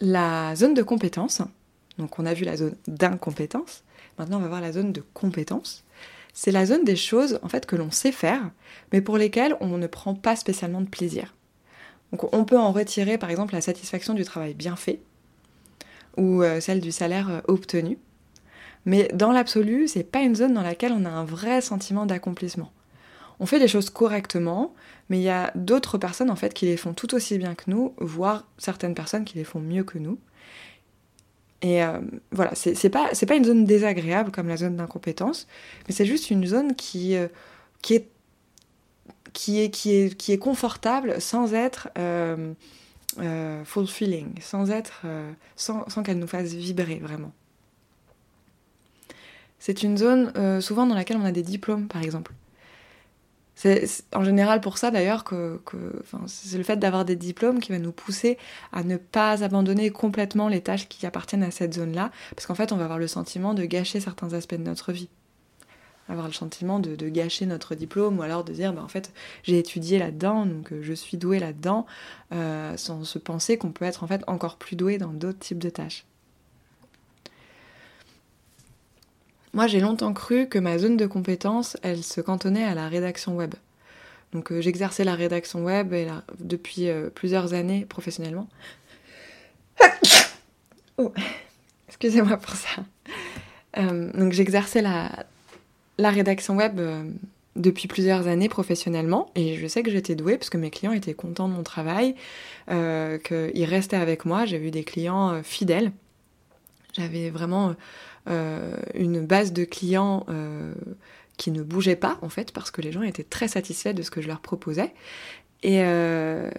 La 0.00 0.54
zone 0.54 0.74
de 0.74 0.82
compétence, 0.82 1.42
donc 1.98 2.18
on 2.18 2.26
a 2.26 2.34
vu 2.34 2.44
la 2.44 2.56
zone 2.56 2.76
d'incompétence, 2.86 3.82
maintenant 4.18 4.38
on 4.38 4.42
va 4.42 4.48
voir 4.48 4.60
la 4.60 4.72
zone 4.72 4.92
de 4.92 5.02
compétence. 5.12 5.84
C'est 6.40 6.52
la 6.52 6.66
zone 6.66 6.84
des 6.84 6.94
choses 6.94 7.40
en 7.42 7.48
fait 7.48 7.66
que 7.66 7.74
l'on 7.74 7.90
sait 7.90 8.12
faire, 8.12 8.52
mais 8.92 9.00
pour 9.00 9.18
lesquelles 9.18 9.56
on 9.58 9.76
ne 9.76 9.88
prend 9.88 10.14
pas 10.14 10.36
spécialement 10.36 10.80
de 10.80 10.86
plaisir. 10.86 11.34
On 12.12 12.44
peut 12.44 12.56
en 12.56 12.70
retirer 12.70 13.18
par 13.18 13.28
exemple 13.28 13.54
la 13.54 13.60
satisfaction 13.60 14.14
du 14.14 14.22
travail 14.22 14.54
bien 14.54 14.76
fait 14.76 15.00
ou 16.16 16.44
euh, 16.44 16.60
celle 16.60 16.80
du 16.80 16.92
salaire 16.92 17.28
euh, 17.28 17.40
obtenu. 17.48 17.98
Mais 18.84 19.08
dans 19.12 19.32
l'absolu, 19.32 19.88
c'est 19.88 20.04
pas 20.04 20.20
une 20.20 20.36
zone 20.36 20.54
dans 20.54 20.62
laquelle 20.62 20.92
on 20.92 21.06
a 21.06 21.10
un 21.10 21.24
vrai 21.24 21.60
sentiment 21.60 22.06
d'accomplissement. 22.06 22.70
On 23.40 23.46
fait 23.46 23.58
des 23.58 23.66
choses 23.66 23.90
correctement, 23.90 24.76
mais 25.08 25.18
il 25.18 25.24
y 25.24 25.30
a 25.30 25.50
d'autres 25.56 25.98
personnes 25.98 26.30
en 26.30 26.36
fait 26.36 26.54
qui 26.54 26.66
les 26.66 26.76
font 26.76 26.94
tout 26.94 27.16
aussi 27.16 27.36
bien 27.38 27.56
que 27.56 27.68
nous, 27.68 27.94
voire 27.98 28.46
certaines 28.58 28.94
personnes 28.94 29.24
qui 29.24 29.38
les 29.38 29.44
font 29.44 29.58
mieux 29.58 29.82
que 29.82 29.98
nous. 29.98 30.20
Et 31.60 31.82
euh, 31.82 31.98
voilà, 32.30 32.54
c'est 32.54 32.88
pas, 32.88 33.10
pas 33.26 33.34
une 33.34 33.44
zone 33.44 33.64
désagréable 33.64 34.30
comme 34.30 34.46
la 34.46 34.56
zone 34.56 34.76
d'incompétence, 34.76 35.48
mais 35.86 35.94
c'est 35.94 36.06
juste 36.06 36.30
une 36.30 36.46
zone 36.46 36.76
qui, 36.76 37.16
qui 37.82 37.94
est 37.94 38.08
qui 39.38 39.60
est, 39.60 39.70
qui 39.70 39.94
est, 39.94 40.16
qui 40.16 40.32
est 40.32 40.38
confortable 40.38 41.20
sans 41.20 41.54
être 41.54 41.88
euh, 41.96 42.52
euh, 43.20 43.64
fulfilling, 43.64 44.34
sans, 44.40 44.70
être, 44.70 45.02
euh, 45.04 45.30
sans, 45.54 45.88
sans 45.88 46.02
qu'elle 46.02 46.18
nous 46.18 46.26
fasse 46.26 46.52
vibrer 46.52 46.96
vraiment. 46.96 47.32
C'est 49.60 49.82
une 49.82 49.96
zone 49.96 50.32
souvent 50.60 50.86
dans 50.86 50.94
laquelle 50.94 51.16
on 51.16 51.24
a 51.24 51.32
des 51.32 51.42
diplômes, 51.42 51.88
par 51.88 52.02
exemple. 52.02 52.32
C'est 53.60 54.04
en 54.14 54.22
général 54.22 54.60
pour 54.60 54.78
ça 54.78 54.92
d'ailleurs 54.92 55.24
que, 55.24 55.60
c'est 56.28 56.56
le 56.56 56.62
fait 56.62 56.76
d'avoir 56.76 57.04
des 57.04 57.16
diplômes 57.16 57.58
qui 57.58 57.72
va 57.72 57.80
nous 57.80 57.90
pousser 57.90 58.38
à 58.72 58.84
ne 58.84 58.96
pas 58.96 59.42
abandonner 59.42 59.90
complètement 59.90 60.46
les 60.46 60.60
tâches 60.60 60.88
qui 60.88 61.04
appartiennent 61.06 61.42
à 61.42 61.50
cette 61.50 61.74
zone-là, 61.74 62.12
parce 62.36 62.46
qu'en 62.46 62.54
fait 62.54 62.70
on 62.70 62.76
va 62.76 62.84
avoir 62.84 63.00
le 63.00 63.08
sentiment 63.08 63.54
de 63.54 63.64
gâcher 63.64 63.98
certains 63.98 64.32
aspects 64.32 64.54
de 64.54 64.62
notre 64.62 64.92
vie. 64.92 65.08
Avoir 66.08 66.28
le 66.28 66.32
sentiment 66.32 66.78
de, 66.78 67.08
gâcher 67.08 67.46
notre 67.46 67.74
diplôme 67.74 68.20
ou 68.20 68.22
alors 68.22 68.44
de 68.44 68.52
dire 68.52 68.72
bah, 68.72 68.82
en 68.84 68.88
fait 68.88 69.12
j'ai 69.42 69.58
étudié 69.58 69.98
là-dedans 69.98 70.46
donc 70.46 70.72
euh, 70.72 70.80
je 70.80 70.92
suis 70.92 71.16
doué 71.16 71.40
là-dedans 71.40 71.84
euh, 72.32 72.76
sans 72.76 73.02
se 73.02 73.18
penser 73.18 73.58
qu'on 73.58 73.72
peut 73.72 73.84
être 73.86 74.04
en 74.04 74.06
fait 74.06 74.22
encore 74.28 74.56
plus 74.56 74.76
doué 74.76 74.98
dans 74.98 75.12
d'autres 75.12 75.40
types 75.40 75.58
de 75.58 75.70
tâches. 75.70 76.06
Moi, 79.54 79.66
j'ai 79.66 79.80
longtemps 79.80 80.12
cru 80.12 80.46
que 80.46 80.58
ma 80.58 80.78
zone 80.78 80.96
de 80.96 81.06
compétence, 81.06 81.76
elle 81.82 82.02
se 82.02 82.20
cantonnait 82.20 82.64
à 82.64 82.74
la 82.74 82.88
rédaction 82.88 83.36
web. 83.36 83.54
Donc 84.32 84.52
euh, 84.52 84.60
j'exerçais 84.60 85.04
la 85.04 85.14
rédaction 85.14 85.64
web 85.64 85.94
depuis 86.38 86.88
euh, 86.88 87.08
plusieurs 87.10 87.54
années 87.54 87.86
professionnellement. 87.88 88.48
oh, 90.98 91.12
excusez-moi 91.88 92.36
pour 92.36 92.54
ça. 92.54 92.84
Euh, 93.78 94.10
donc 94.12 94.32
j'exerçais 94.32 94.82
la, 94.82 95.10
la, 95.98 96.10
rédaction 96.10 96.56
web 96.56 96.80
depuis 97.56 97.88
plusieurs 97.88 98.28
années 98.28 98.48
professionnellement 98.48 99.30
et 99.34 99.56
je 99.56 99.66
sais 99.66 99.82
que 99.82 99.90
j'étais 99.90 100.14
douée 100.14 100.36
parce 100.36 100.50
que 100.50 100.58
mes 100.58 100.70
clients 100.70 100.92
étaient 100.92 101.14
contents 101.14 101.48
de 101.48 101.54
mon 101.54 101.62
travail, 101.62 102.14
qu'ils 102.68 103.64
restaient 103.64 103.96
avec 103.96 104.24
moi. 104.24 104.44
J'ai 104.44 104.58
vu 104.58 104.70
des 104.70 104.84
clients 104.84 105.42
fidèles. 105.42 105.92
J'avais 106.94 107.30
vraiment 107.30 107.74
une 108.26 109.24
base 109.24 109.52
de 109.52 109.64
clients 109.64 110.26
euh, 110.28 110.74
qui 111.36 111.50
ne 111.50 111.62
bougeait 111.62 111.96
pas 111.96 112.18
en 112.22 112.28
fait 112.28 112.52
parce 112.52 112.70
que 112.70 112.82
les 112.82 112.92
gens 112.92 113.02
étaient 113.02 113.24
très 113.24 113.48
satisfaits 113.48 113.92
de 113.94 114.02
ce 114.02 114.10
que 114.10 114.20
je 114.20 114.28
leur 114.28 114.40
proposais. 114.40 114.92
Et, 115.62 115.82
euh, 115.82 116.50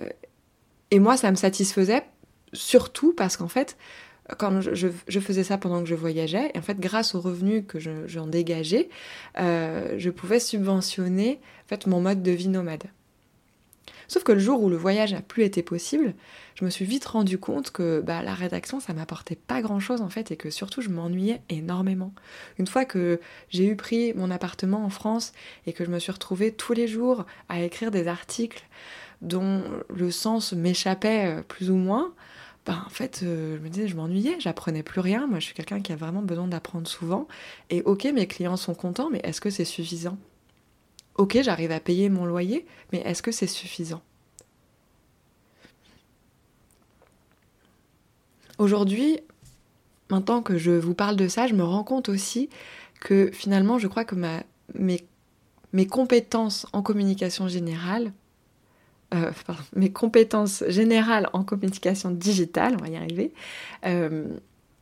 et 0.92 1.00
moi, 1.00 1.18
ça 1.18 1.32
me 1.32 1.36
satisfaisait 1.36 2.04
surtout 2.54 3.14
parce 3.14 3.38
qu'en 3.38 3.48
fait, 3.48 3.78
quand 4.38 4.62
je, 4.62 5.20
faisais 5.20 5.44
ça 5.44 5.58
pendant 5.58 5.82
que 5.82 5.90
je 5.90 5.96
voyageais, 5.96 6.52
et 6.54 6.60
en 6.60 6.62
fait, 6.62 6.80
grâce 6.80 7.16
aux 7.16 7.22
revenus 7.22 7.64
que 7.68 7.80
j'en 7.80 8.28
dégageais, 8.28 8.90
je 9.38 10.10
pouvais 10.10 10.40
subventionner 10.40 11.40
en 11.66 11.68
fait, 11.70 11.88
mon 11.88 12.02
mode 12.02 12.22
de 12.22 12.32
vie 12.32 12.48
nomade. 12.48 12.84
Sauf 14.10 14.24
que 14.24 14.32
le 14.32 14.40
jour 14.40 14.62
où 14.62 14.70
le 14.70 14.76
voyage 14.76 15.14
n'a 15.14 15.22
plus 15.22 15.44
été 15.44 15.62
possible, 15.62 16.16
je 16.56 16.66
me 16.66 16.70
suis 16.72 16.84
vite 16.84 17.06
rendu 17.06 17.38
compte 17.38 17.70
que 17.70 18.02
bah, 18.02 18.24
la 18.24 18.34
rédaction, 18.34 18.80
ça 18.80 18.94
m'apportait 18.94 19.36
pas 19.36 19.62
grand 19.62 19.80
chose 19.80 20.02
en 20.02 20.10
fait, 20.10 20.32
et 20.32 20.36
que 20.36 20.50
surtout 20.50 20.82
je 20.82 20.90
m'ennuyais 20.90 21.42
énormément. 21.50 22.12
Une 22.58 22.66
fois 22.66 22.86
que 22.86 23.22
j'ai 23.50 23.68
eu 23.68 23.76
pris 23.76 24.14
mon 24.16 24.32
appartement 24.32 24.84
en 24.84 24.90
France 24.90 25.32
et 25.68 25.74
que 25.74 25.86
je 25.86 25.92
me 25.92 26.00
suis 26.00 26.12
retrouvée 26.12 26.52
tous 26.52 26.74
les 26.74 26.88
jours 26.88 27.26
à 27.50 27.62
écrire 27.62 27.92
des 27.92 28.08
articles 28.08 28.64
dont 29.22 29.62
le 29.90 30.12
sens 30.12 30.54
m'échappait 30.54 31.40
euh, 31.40 31.44
plus 31.44 31.70
ou 31.70 31.76
moins, 31.76 32.14
bah, 32.66 32.84
en 32.86 32.90
fait, 32.90 33.22
euh, 33.24 33.58
je 33.58 33.62
me 33.62 33.70
disais, 33.70 33.88
je 33.88 33.96
m'ennuyais, 33.96 34.38
j'apprenais 34.40 34.84
plus 34.84 35.02
rien. 35.02 35.28
Moi, 35.28 35.40
je 35.40 35.46
suis 35.46 35.54
quelqu'un 35.54 35.82
qui 35.82 35.92
a 35.92 35.96
vraiment 35.96 36.22
besoin 36.22 36.48
d'apprendre 36.48 36.88
souvent. 36.88 37.28
Et 37.70 37.82
ok, 37.84 38.06
mes 38.14 38.28
clients 38.28 38.58
sont 38.58 38.74
contents, 38.76 39.10
mais 39.12 39.22
est-ce 39.24 39.42
que 39.42 39.50
c'est 39.50 39.66
suffisant? 39.66 40.18
Ok, 41.20 41.38
j'arrive 41.42 41.74
à 41.74 41.82
payer 41.82 42.08
mon 42.08 42.26
loyer, 42.26 42.66
mais 42.94 43.00
est-ce 43.00 43.22
que 43.22 43.34
c'est 43.34 43.46
suffisant? 43.46 44.02
Aujourd'hui, 48.58 49.20
maintenant 50.10 50.42
que 50.42 50.58
je 50.58 50.72
vous 50.72 50.94
parle 50.94 51.18
de 51.18 51.28
ça, 51.28 51.46
je 51.46 51.56
me 51.56 51.64
rends 51.64 51.84
compte 51.84 52.08
aussi 52.08 52.50
que 53.02 53.32
finalement, 53.34 53.78
je 53.80 53.90
crois 53.90 54.06
que 54.06 54.16
mes 54.76 55.88
compétences 55.88 56.66
en 56.72 56.82
communication 56.82 57.50
générale, 57.50 58.14
euh, 59.14 59.34
pardon, 59.46 59.64
mes 59.76 59.92
compétences 59.92 60.64
générales 60.70 61.30
en 61.34 61.44
communication 61.44 62.12
digitale, 62.12 62.78
on 62.80 62.82
va 62.82 62.88
y 62.88 62.96
arriver, 62.96 63.34
euh, 63.86 64.38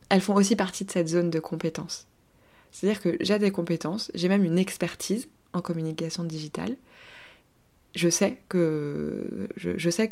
elles 0.08 0.20
font 0.20 0.36
aussi 0.36 0.54
partie 0.54 0.84
de 0.84 0.92
cette 0.92 1.08
zone 1.08 1.30
de 1.30 1.40
compétences. 1.40 2.06
C'est-à-dire 2.70 3.02
que 3.02 3.16
j'ai 3.18 3.40
des 3.40 3.50
compétences, 3.50 4.12
j'ai 4.14 4.28
même 4.28 4.44
une 4.44 4.58
expertise 4.58 5.26
en 5.52 5.62
communication 5.62 6.24
digitale. 6.24 6.76
Je 7.94 8.08
sais, 8.08 8.40
que, 8.48 9.48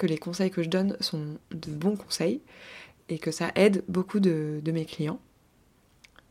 les 0.02 0.18
conseils 0.18 0.50
que 0.50 0.62
je 0.62 0.68
donne 0.68 0.96
sont 1.00 1.38
de 1.50 1.70
bons 1.70 1.96
conseils 1.96 2.40
et 3.08 3.18
que 3.18 3.30
ça 3.30 3.52
aide 3.54 3.84
beaucoup 3.88 4.18
de, 4.18 4.60
mes 4.66 4.84
clients. 4.84 5.20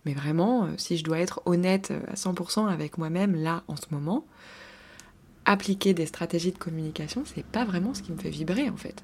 Mais 0.05 0.13
vraiment, 0.13 0.65
euh, 0.65 0.71
si 0.77 0.97
je 0.97 1.03
dois 1.03 1.19
être 1.19 1.41
honnête 1.45 1.91
à 2.07 2.13
100% 2.13 2.67
avec 2.67 2.97
moi-même 2.97 3.35
là 3.35 3.63
en 3.67 3.75
ce 3.75 3.85
moment, 3.89 4.25
appliquer 5.45 5.93
des 5.93 6.05
stratégies 6.05 6.51
de 6.51 6.57
communication, 6.57 7.23
c'est 7.25 7.45
pas 7.45 7.65
vraiment 7.65 7.93
ce 7.93 8.03
qui 8.03 8.11
me 8.11 8.17
fait 8.17 8.29
vibrer 8.29 8.69
en 8.69 8.77
fait. 8.77 9.03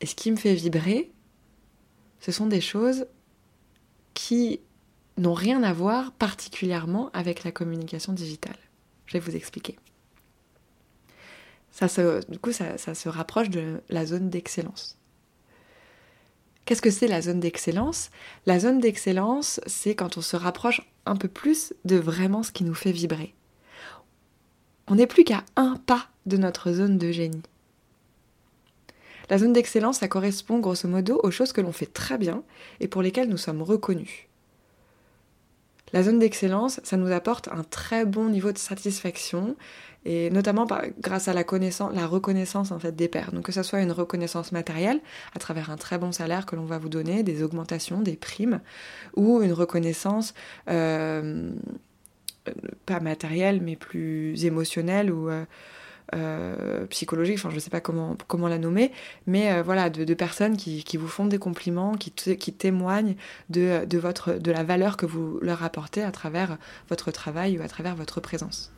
Et 0.00 0.06
ce 0.06 0.14
qui 0.14 0.30
me 0.30 0.36
fait 0.36 0.54
vibrer, 0.54 1.10
ce 2.20 2.32
sont 2.32 2.46
des 2.46 2.60
choses 2.60 3.06
qui 4.14 4.60
n'ont 5.18 5.34
rien 5.34 5.62
à 5.62 5.72
voir 5.72 6.12
particulièrement 6.12 7.10
avec 7.12 7.44
la 7.44 7.52
communication 7.52 8.12
digitale. 8.12 8.56
Je 9.06 9.14
vais 9.14 9.20
vous 9.20 9.36
expliquer. 9.36 9.78
Ça 11.70 11.88
se, 11.88 12.24
du 12.30 12.38
coup, 12.38 12.52
ça, 12.52 12.78
ça 12.78 12.94
se 12.94 13.08
rapproche 13.08 13.50
de 13.50 13.80
la 13.88 14.04
zone 14.06 14.30
d'excellence. 14.30 14.98
Qu'est-ce 16.64 16.82
que 16.82 16.90
c'est 16.90 17.08
la 17.08 17.22
zone 17.22 17.40
d'excellence? 17.40 18.10
La 18.46 18.60
zone 18.60 18.78
d'excellence, 18.78 19.60
c'est 19.66 19.94
quand 19.94 20.16
on 20.16 20.22
se 20.22 20.36
rapproche 20.36 20.82
un 21.06 21.16
peu 21.16 21.28
plus 21.28 21.74
de 21.84 21.96
vraiment 21.96 22.42
ce 22.42 22.52
qui 22.52 22.64
nous 22.64 22.74
fait 22.74 22.92
vibrer. 22.92 23.34
On 24.86 24.94
n'est 24.94 25.06
plus 25.06 25.24
qu'à 25.24 25.44
un 25.56 25.76
pas 25.76 26.08
de 26.26 26.36
notre 26.36 26.72
zone 26.72 26.98
de 26.98 27.10
génie. 27.10 27.42
La 29.28 29.38
zone 29.38 29.52
d'excellence, 29.52 29.98
ça 29.98 30.08
correspond 30.08 30.58
grosso 30.58 30.86
modo 30.88 31.18
aux 31.22 31.30
choses 31.30 31.52
que 31.52 31.60
l'on 31.60 31.72
fait 31.72 31.86
très 31.86 32.18
bien 32.18 32.42
et 32.80 32.88
pour 32.88 33.02
lesquelles 33.02 33.28
nous 33.28 33.38
sommes 33.38 33.62
reconnus. 33.62 34.28
La 35.92 36.02
zone 36.02 36.18
d'excellence, 36.18 36.80
ça 36.84 36.96
nous 36.96 37.12
apporte 37.12 37.48
un 37.48 37.64
très 37.64 38.04
bon 38.04 38.28
niveau 38.28 38.52
de 38.52 38.58
satisfaction 38.58 39.56
et 40.04 40.30
notamment 40.30 40.66
grâce 41.00 41.28
à 41.28 41.32
la, 41.32 41.44
connaissance, 41.44 41.94
la 41.94 42.06
reconnaissance 42.06 42.72
en 42.72 42.78
fait 42.78 42.94
des 42.96 43.08
pairs. 43.08 43.32
Donc 43.32 43.44
que 43.44 43.52
ce 43.52 43.62
soit 43.62 43.80
une 43.80 43.92
reconnaissance 43.92 44.50
matérielle 44.52 45.00
à 45.34 45.38
travers 45.38 45.70
un 45.70 45.76
très 45.76 45.98
bon 45.98 46.12
salaire 46.12 46.46
que 46.46 46.56
l'on 46.56 46.64
va 46.64 46.78
vous 46.78 46.88
donner, 46.88 47.22
des 47.22 47.42
augmentations, 47.42 48.00
des 48.00 48.16
primes, 48.16 48.60
ou 49.16 49.42
une 49.42 49.52
reconnaissance 49.52 50.34
euh, 50.68 51.50
pas 52.86 53.00
matérielle 53.00 53.60
mais 53.62 53.76
plus 53.76 54.44
émotionnelle 54.44 55.12
ou 55.12 55.28
euh, 55.28 55.44
euh, 56.14 56.86
psychologique, 56.86 57.36
enfin 57.38 57.50
je 57.50 57.54
ne 57.54 57.60
sais 57.60 57.70
pas 57.70 57.80
comment, 57.80 58.16
comment 58.26 58.48
la 58.48 58.58
nommer, 58.58 58.92
mais 59.26 59.50
euh, 59.52 59.62
voilà, 59.62 59.88
de, 59.88 60.14
personnes 60.14 60.56
qui, 60.56 60.96
vous 60.96 61.08
font 61.08 61.24
des 61.24 61.38
compliments, 61.38 61.94
qui, 61.94 62.10
qui 62.10 62.52
témoignent 62.52 63.16
de, 63.48 63.86
de, 63.86 63.98
votre, 63.98 64.34
de 64.34 64.52
la 64.52 64.62
valeur 64.62 64.96
que 64.96 65.06
vous 65.06 65.38
leur 65.40 65.62
apportez 65.62 66.02
à 66.02 66.12
travers 66.12 66.58
votre 66.88 67.10
travail 67.10 67.58
ou 67.58 67.62
à 67.62 67.68
travers 67.68 67.96
votre 67.96 68.20
présence. 68.20 68.72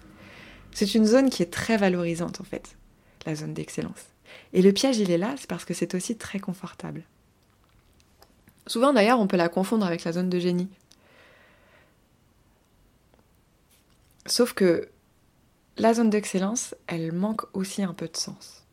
C'est 0.71 0.95
une 0.95 1.05
zone 1.07 1.29
qui 1.29 1.43
est 1.43 1.53
très 1.53 1.77
valorisante 1.77 2.41
en 2.41 2.45
fait, 2.45 2.77
la 3.27 3.35
zone 3.35 3.55
d'excellence. 3.55 4.07
Et 4.53 4.63
le 4.63 4.73
piège, 4.73 4.99
il 4.99 5.11
est 5.11 5.19
là, 5.19 5.35
c'est 5.37 5.49
parce 5.49 5.65
que 5.65 5.75
c'est 5.75 5.95
aussi 5.95 6.17
très 6.17 6.39
confortable. 6.39 7.03
Souvent 8.67 8.93
d'ailleurs, 8.93 9.21
on 9.21 9.27
peut 9.27 9.37
la 9.37 9.49
confondre 9.49 9.87
avec 9.87 10.05
la 10.05 10.13
zone 10.13 10.31
de 10.31 10.39
génie. 10.39 10.69
Sauf 14.27 14.53
que 14.55 14.89
la 15.77 15.95
zone 15.95 16.11
d'excellence, 16.11 16.75
elle 16.87 17.13
manque 17.13 17.43
aussi 17.53 17.83
un 17.83 17.95
peu 17.95 18.07
de 18.07 18.17
sens. 18.17 18.65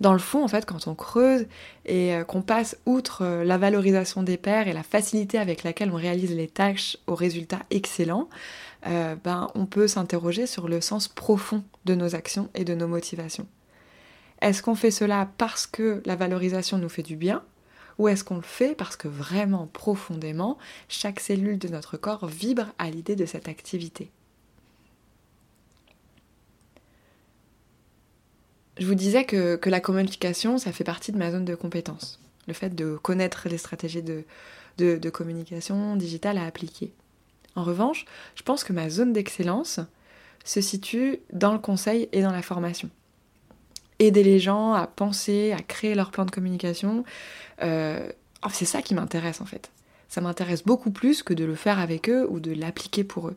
Dans 0.00 0.12
le 0.12 0.18
fond, 0.18 0.42
en 0.42 0.48
fait, 0.48 0.66
quand 0.66 0.88
on 0.88 0.94
creuse 0.94 1.46
et 1.86 2.14
euh, 2.14 2.24
qu'on 2.24 2.42
passe 2.42 2.76
outre 2.84 3.22
euh, 3.22 3.44
la 3.44 3.58
valorisation 3.58 4.22
des 4.22 4.36
pairs 4.36 4.66
et 4.66 4.72
la 4.72 4.82
facilité 4.82 5.38
avec 5.38 5.62
laquelle 5.62 5.90
on 5.90 5.96
réalise 5.96 6.34
les 6.34 6.48
tâches 6.48 6.96
aux 7.06 7.14
résultats 7.14 7.62
excellents, 7.70 8.28
euh, 8.86 9.14
ben, 9.22 9.48
on 9.54 9.66
peut 9.66 9.86
s'interroger 9.86 10.46
sur 10.46 10.68
le 10.68 10.80
sens 10.80 11.06
profond 11.06 11.62
de 11.84 11.94
nos 11.94 12.14
actions 12.14 12.48
et 12.54 12.64
de 12.64 12.74
nos 12.74 12.88
motivations. 12.88 13.46
Est-ce 14.40 14.62
qu'on 14.62 14.74
fait 14.74 14.90
cela 14.90 15.28
parce 15.38 15.66
que 15.66 16.02
la 16.04 16.16
valorisation 16.16 16.76
nous 16.76 16.88
fait 16.88 17.02
du 17.02 17.16
bien 17.16 17.42
ou 17.98 18.08
est-ce 18.08 18.24
qu'on 18.24 18.36
le 18.36 18.42
fait 18.42 18.74
parce 18.74 18.96
que 18.96 19.06
vraiment 19.06 19.68
profondément, 19.72 20.58
chaque 20.88 21.20
cellule 21.20 21.58
de 21.58 21.68
notre 21.68 21.96
corps 21.96 22.26
vibre 22.26 22.66
à 22.78 22.90
l'idée 22.90 23.16
de 23.16 23.26
cette 23.26 23.48
activité? 23.48 24.10
Je 28.78 28.86
vous 28.86 28.94
disais 28.94 29.24
que, 29.24 29.58
la 29.64 29.80
communication, 29.80 30.58
ça 30.58 30.72
fait 30.72 30.84
partie 30.84 31.12
de 31.12 31.18
ma 31.18 31.30
zone 31.30 31.44
de 31.44 31.54
compétence. 31.54 32.20
Le 32.48 32.54
fait 32.54 32.74
de 32.74 32.96
connaître 32.96 33.48
les 33.48 33.58
stratégies 33.58 34.02
de, 34.02 35.10
communication 35.10 35.96
digitale 35.96 36.38
à 36.38 36.44
appliquer. 36.44 36.92
En 37.56 37.62
revanche, 37.62 38.04
je 38.34 38.42
pense 38.42 38.64
que 38.64 38.72
ma 38.72 38.90
zone 38.90 39.12
d'excellence 39.12 39.78
se 40.44 40.60
situe 40.60 41.20
dans 41.32 41.52
le 41.52 41.58
conseil 41.58 42.08
et 42.12 42.22
dans 42.22 42.32
la 42.32 42.42
formation. 42.42 42.90
Aider 44.00 44.24
les 44.24 44.40
gens 44.40 44.72
à 44.72 44.88
penser, 44.88 45.52
à 45.52 45.62
créer 45.62 45.94
leur 45.94 46.10
plan 46.10 46.24
de 46.24 46.32
communication, 46.32 47.04
euh, 47.62 48.10
c'est 48.50 48.64
ça 48.64 48.82
qui 48.82 48.94
m'intéresse 48.94 49.40
en 49.40 49.46
fait. 49.46 49.70
Ça 50.08 50.20
m'intéresse 50.20 50.64
beaucoup 50.64 50.90
plus 50.90 51.22
que 51.22 51.32
de 51.32 51.44
le 51.44 51.54
faire 51.54 51.78
avec 51.78 52.08
eux 52.08 52.26
ou 52.28 52.40
de 52.40 52.52
l'appliquer 52.52 53.04
pour 53.04 53.28
eux. 53.28 53.36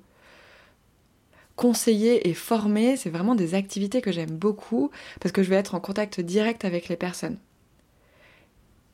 Conseiller 1.58 2.30
et 2.30 2.34
former, 2.34 2.96
c'est 2.96 3.10
vraiment 3.10 3.36
des 3.36 3.54
activités 3.54 4.00
que 4.00 4.14
j'aime 4.14 4.30
beaucoup 4.30 4.92
parce 5.20 5.34
que 5.34 5.44
je 5.44 5.50
vais 5.50 5.58
être 5.58 5.76
en 5.76 5.82
contact 5.82 6.22
direct 6.22 6.64
avec 6.64 6.88
les 6.88 6.96
personnes. 6.96 7.38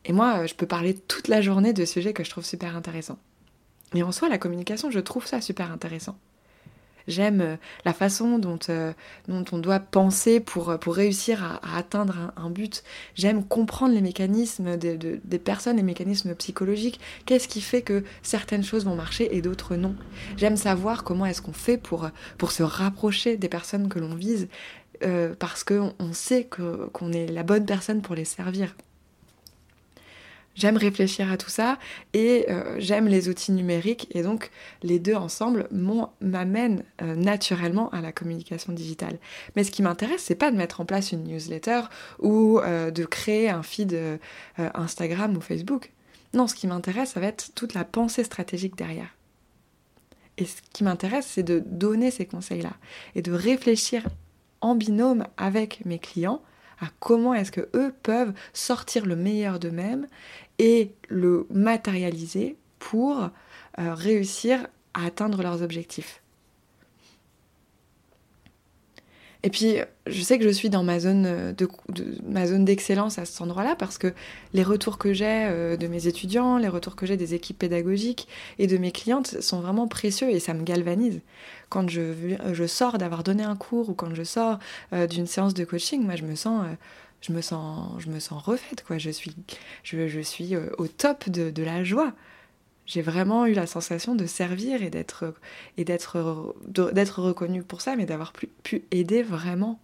Et 0.05 0.13
moi, 0.13 0.47
je 0.47 0.55
peux 0.55 0.65
parler 0.65 0.95
toute 0.95 1.27
la 1.27 1.41
journée 1.41 1.73
de 1.73 1.85
sujets 1.85 2.13
que 2.13 2.23
je 2.23 2.31
trouve 2.31 2.45
super 2.45 2.75
intéressants. 2.75 3.19
Mais 3.93 4.01
en 4.01 4.11
soi, 4.11 4.29
la 4.29 4.39
communication, 4.39 4.89
je 4.89 4.99
trouve 4.99 5.27
ça 5.27 5.39
super 5.39 5.71
intéressant. 5.71 6.17
J'aime 7.07 7.41
euh, 7.41 7.55
la 7.85 7.93
façon 7.93 8.39
dont, 8.39 8.59
euh, 8.69 8.93
dont, 9.27 9.43
on 9.51 9.57
doit 9.57 9.79
penser 9.79 10.39
pour, 10.39 10.69
euh, 10.69 10.77
pour 10.77 10.95
réussir 10.95 11.43
à, 11.43 11.77
atteindre 11.77 12.31
un, 12.37 12.49
but. 12.49 12.83
J'aime 13.15 13.43
comprendre 13.43 13.93
les 13.93 14.01
mécanismes 14.01 14.77
des 14.77 15.39
personnes, 15.39 15.77
les 15.77 15.83
mécanismes 15.83 16.35
psychologiques. 16.35 16.99
Qu'est-ce 17.25 17.47
qui 17.47 17.61
fait 17.61 17.81
que 17.81 18.03
certaines 18.21 18.63
choses 18.63 18.85
vont 18.85 18.95
marcher 18.95 19.35
et 19.35 19.41
d'autres 19.41 19.75
non? 19.75 19.95
J'aime 20.37 20.57
savoir 20.57 21.03
comment 21.03 21.25
est-ce 21.25 21.41
qu'on 21.41 21.53
fait 21.53 21.77
pour, 21.77 22.09
pour 22.37 22.51
se 22.51 22.63
rapprocher 22.63 23.37
des 23.37 23.49
personnes 23.49 23.89
que 23.89 23.99
l'on 23.99 24.15
vise 24.15 24.47
parce 25.37 25.65
qu'on 25.65 25.93
on 25.99 26.13
sait 26.13 26.47
qu'on 26.47 27.11
est 27.11 27.27
la 27.27 27.43
bonne 27.43 27.65
personne 27.65 28.01
pour 28.01 28.15
les 28.15 28.23
servir. 28.23 28.73
J'aime 30.55 30.77
réfléchir 30.77 31.31
à 31.31 31.37
tout 31.37 31.49
ça 31.49 31.79
et 32.13 32.45
euh, 32.49 32.75
j'aime 32.77 33.07
les 33.07 33.27
outils 33.27 33.51
numériques 33.51 34.07
et 34.11 34.21
donc 34.21 34.51
les 34.83 34.99
deux 34.99 35.15
ensemble 35.15 35.67
m'amènent 36.21 36.83
euh, 37.01 37.15
naturellement 37.15 37.89
à 37.89 38.01
la 38.01 38.11
communication 38.11 38.71
digitale. 38.71 39.17
Mais 39.55 39.63
ce 39.63 39.71
qui 39.71 39.81
m'intéresse, 39.81 40.21
c'est 40.21 40.35
pas 40.35 40.51
de 40.51 40.57
mettre 40.57 40.79
en 40.79 40.85
place 40.85 41.11
une 41.11 41.23
newsletter 41.23 41.81
ou 42.19 42.59
euh, 42.59 42.91
de 42.91 43.03
créer 43.03 43.49
un 43.49 43.63
feed 43.63 43.97
Instagram 44.57 45.35
ou 45.35 45.41
Facebook. 45.41 45.91
Non, 46.33 46.47
ce 46.47 46.55
qui 46.55 46.67
m'intéresse, 46.67 47.11
ça 47.11 47.19
va 47.19 47.27
être 47.27 47.51
toute 47.55 47.73
la 47.73 47.83
pensée 47.83 48.23
stratégique 48.23 48.75
derrière. 48.75 49.15
Et 50.37 50.45
ce 50.45 50.55
qui 50.71 50.83
m'intéresse, 50.83 51.27
c'est 51.27 51.43
de 51.43 51.59
donner 51.65 52.11
ces 52.11 52.25
conseils-là 52.25 52.73
et 53.15 53.21
de 53.21 53.31
réfléchir 53.31 54.07
en 54.61 54.75
binôme 54.75 55.25
avec 55.37 55.85
mes 55.85 55.99
clients 55.99 56.41
à 56.83 56.87
comment 56.99 57.33
est-ce 57.33 57.51
que 57.51 57.69
eux 57.75 57.93
peuvent 58.03 58.33
sortir 58.51 59.05
le 59.05 59.15
meilleur 59.15 59.59
d'eux-mêmes 59.59 60.07
et 60.59 60.91
le 61.09 61.47
matérialiser 61.49 62.57
pour 62.79 63.29
euh, 63.79 63.93
réussir 63.93 64.67
à 64.93 65.05
atteindre 65.05 65.41
leurs 65.41 65.61
objectifs. 65.61 66.23
Et 69.45 69.49
puis, 69.49 69.75
je 70.07 70.21
sais 70.21 70.39
que 70.39 70.45
je 70.45 70.49
suis 70.49 70.69
dans 70.69 70.83
ma 70.83 71.01
zone 71.01 71.53
zone 72.45 72.65
d'excellence 72.65 73.19
à 73.19 73.25
cet 73.25 73.41
endroit-là 73.41 73.75
parce 73.75 73.97
que 73.97 74.13
les 74.53 74.63
retours 74.63 74.97
que 74.97 75.11
j'ai 75.11 75.25
euh, 75.27 75.75
de 75.75 75.87
mes 75.87 76.07
étudiants, 76.07 76.57
les 76.57 76.69
retours 76.69 76.95
que 76.95 77.05
j'ai 77.05 77.17
des 77.17 77.33
équipes 77.33 77.59
pédagogiques 77.59 78.29
et 78.57 78.67
de 78.67 78.77
mes 78.77 78.93
clientes 78.93 79.41
sont 79.41 79.59
vraiment 79.59 79.87
précieux 79.89 80.29
et 80.29 80.39
ça 80.39 80.53
me 80.53 80.63
galvanise. 80.63 81.19
Quand 81.67 81.89
je, 81.89 82.65
sors 82.67 82.97
d'avoir 82.97 83.23
donné 83.23 83.43
un 83.43 83.57
cours 83.57 83.89
ou 83.89 83.93
quand 83.93 84.15
je 84.15 84.23
sors 84.23 84.59
euh, 84.93 85.07
d'une 85.07 85.27
séance 85.27 85.53
de 85.53 85.65
coaching, 85.65 86.01
moi 86.03 86.15
je 86.15 86.23
me 86.23 86.35
sens 86.35 86.65
je 87.23 87.31
me 87.31 87.41
sens, 87.41 88.01
je 88.01 88.09
me 88.09 88.19
sens 88.19 88.43
refaite, 88.43 88.83
quoi. 88.83 88.97
Je 88.97 89.09
suis, 89.09 89.33
je, 89.83 90.21
suis 90.21 90.55
euh, 90.55 90.69
au 90.77 90.87
top 90.87 91.29
de, 91.29 91.63
la 91.63 91.83
joie. 91.83 92.13
J'ai 92.85 93.01
vraiment 93.01 93.45
eu 93.45 93.53
la 93.53 93.65
sensation 93.65 94.13
de 94.13 94.25
servir 94.25 94.83
et 94.83 94.89
d'être 94.89 95.33
et 95.77 95.85
d'être 95.85 96.53
d'être 96.67 97.21
reconnue 97.21 97.63
pour 97.63 97.79
ça, 97.79 97.95
mais 97.95 98.05
d'avoir 98.05 98.33
pu 98.33 98.83
aider 98.91 99.23
vraiment. 99.23 99.79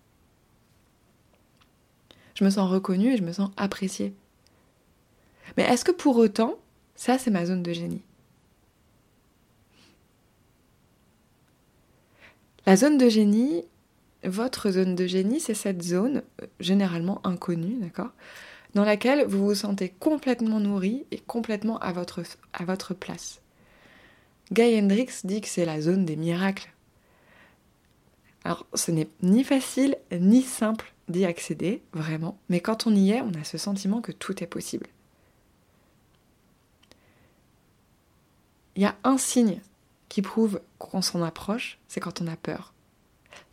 Je 2.36 2.44
me 2.44 2.50
sens 2.50 2.70
reconnue 2.70 3.14
et 3.14 3.18
je 3.18 3.24
me 3.24 3.32
sens 3.32 3.52
appréciée. 3.56 4.14
Mais 5.56 5.64
est-ce 5.64 5.86
que 5.86 5.94
pour 5.94 6.18
autant, 6.18 6.56
ça 6.96 7.18
c'est 7.18 7.32
ma 7.32 7.46
zone 7.46 7.64
de 7.64 7.72
génie? 7.72 8.02
La 12.66 12.76
zone 12.76 12.98
de 12.98 13.08
génie, 13.08 13.64
votre 14.24 14.72
zone 14.72 14.96
de 14.96 15.08
génie, 15.08 15.40
c'est 15.40 15.54
cette 15.54 15.82
zone, 15.82 16.24
euh, 16.42 16.48
généralement 16.60 17.26
inconnue, 17.26 17.78
d'accord 17.80 18.12
Dans 18.74 18.84
laquelle 18.84 19.26
vous 19.26 19.46
vous 19.46 19.56
sentez 19.56 19.90
complètement 19.90 20.60
nourri 20.60 21.06
et 21.12 21.20
complètement 21.20 21.80
à 21.80 21.94
votre, 21.94 22.22
à 22.54 22.66
votre 22.66 22.94
place. 22.94 23.42
Guy 24.52 24.80
Hendrix 24.80 25.22
dit 25.24 25.42
que 25.42 25.48
c'est 25.48 25.66
la 25.66 25.80
zone 25.80 26.06
des 26.06 26.16
miracles. 26.16 26.72
Alors, 28.44 28.66
ce 28.74 28.92
n'est 28.92 29.08
ni 29.22 29.44
facile 29.44 29.98
ni 30.12 30.42
simple 30.42 30.94
d'y 31.08 31.26
accéder, 31.26 31.82
vraiment, 31.94 32.38
mais 32.50 32.60
quand 32.60 32.88
on 32.88 32.96
y 32.96 33.12
est, 33.12 33.22
on 33.22 33.34
a 33.40 33.44
ce 33.44 33.58
sentiment 33.58 34.02
que 34.02 34.12
tout 34.12 34.44
est 34.44 34.48
possible. 34.48 34.88
Il 38.76 38.84
y 38.84 38.86
a 38.86 38.96
un 39.04 39.18
signe 39.18 39.60
qui 40.08 40.22
prouve 40.22 40.62
qu'on 40.78 41.02
s'en 41.02 41.22
approche, 41.22 41.80
c'est 41.88 42.00
quand 42.00 42.22
on 42.22 42.28
a 42.28 42.36
peur 42.36 42.74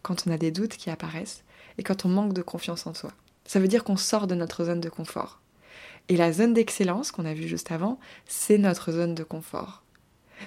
quand 0.06 0.28
on 0.28 0.30
a 0.30 0.38
des 0.38 0.52
doutes 0.52 0.76
qui 0.76 0.88
apparaissent 0.88 1.42
et 1.78 1.82
quand 1.82 2.04
on 2.04 2.08
manque 2.08 2.32
de 2.32 2.40
confiance 2.40 2.86
en 2.86 2.94
soi. 2.94 3.10
Ça 3.44 3.58
veut 3.58 3.66
dire 3.66 3.82
qu'on 3.82 3.96
sort 3.96 4.28
de 4.28 4.36
notre 4.36 4.64
zone 4.64 4.80
de 4.80 4.88
confort. 4.88 5.40
Et 6.08 6.16
la 6.16 6.32
zone 6.32 6.54
d'excellence 6.54 7.10
qu'on 7.10 7.24
a 7.24 7.34
vue 7.34 7.48
juste 7.48 7.72
avant, 7.72 7.98
c'est 8.24 8.56
notre 8.56 8.92
zone 8.92 9.16
de 9.16 9.24
confort. 9.24 9.82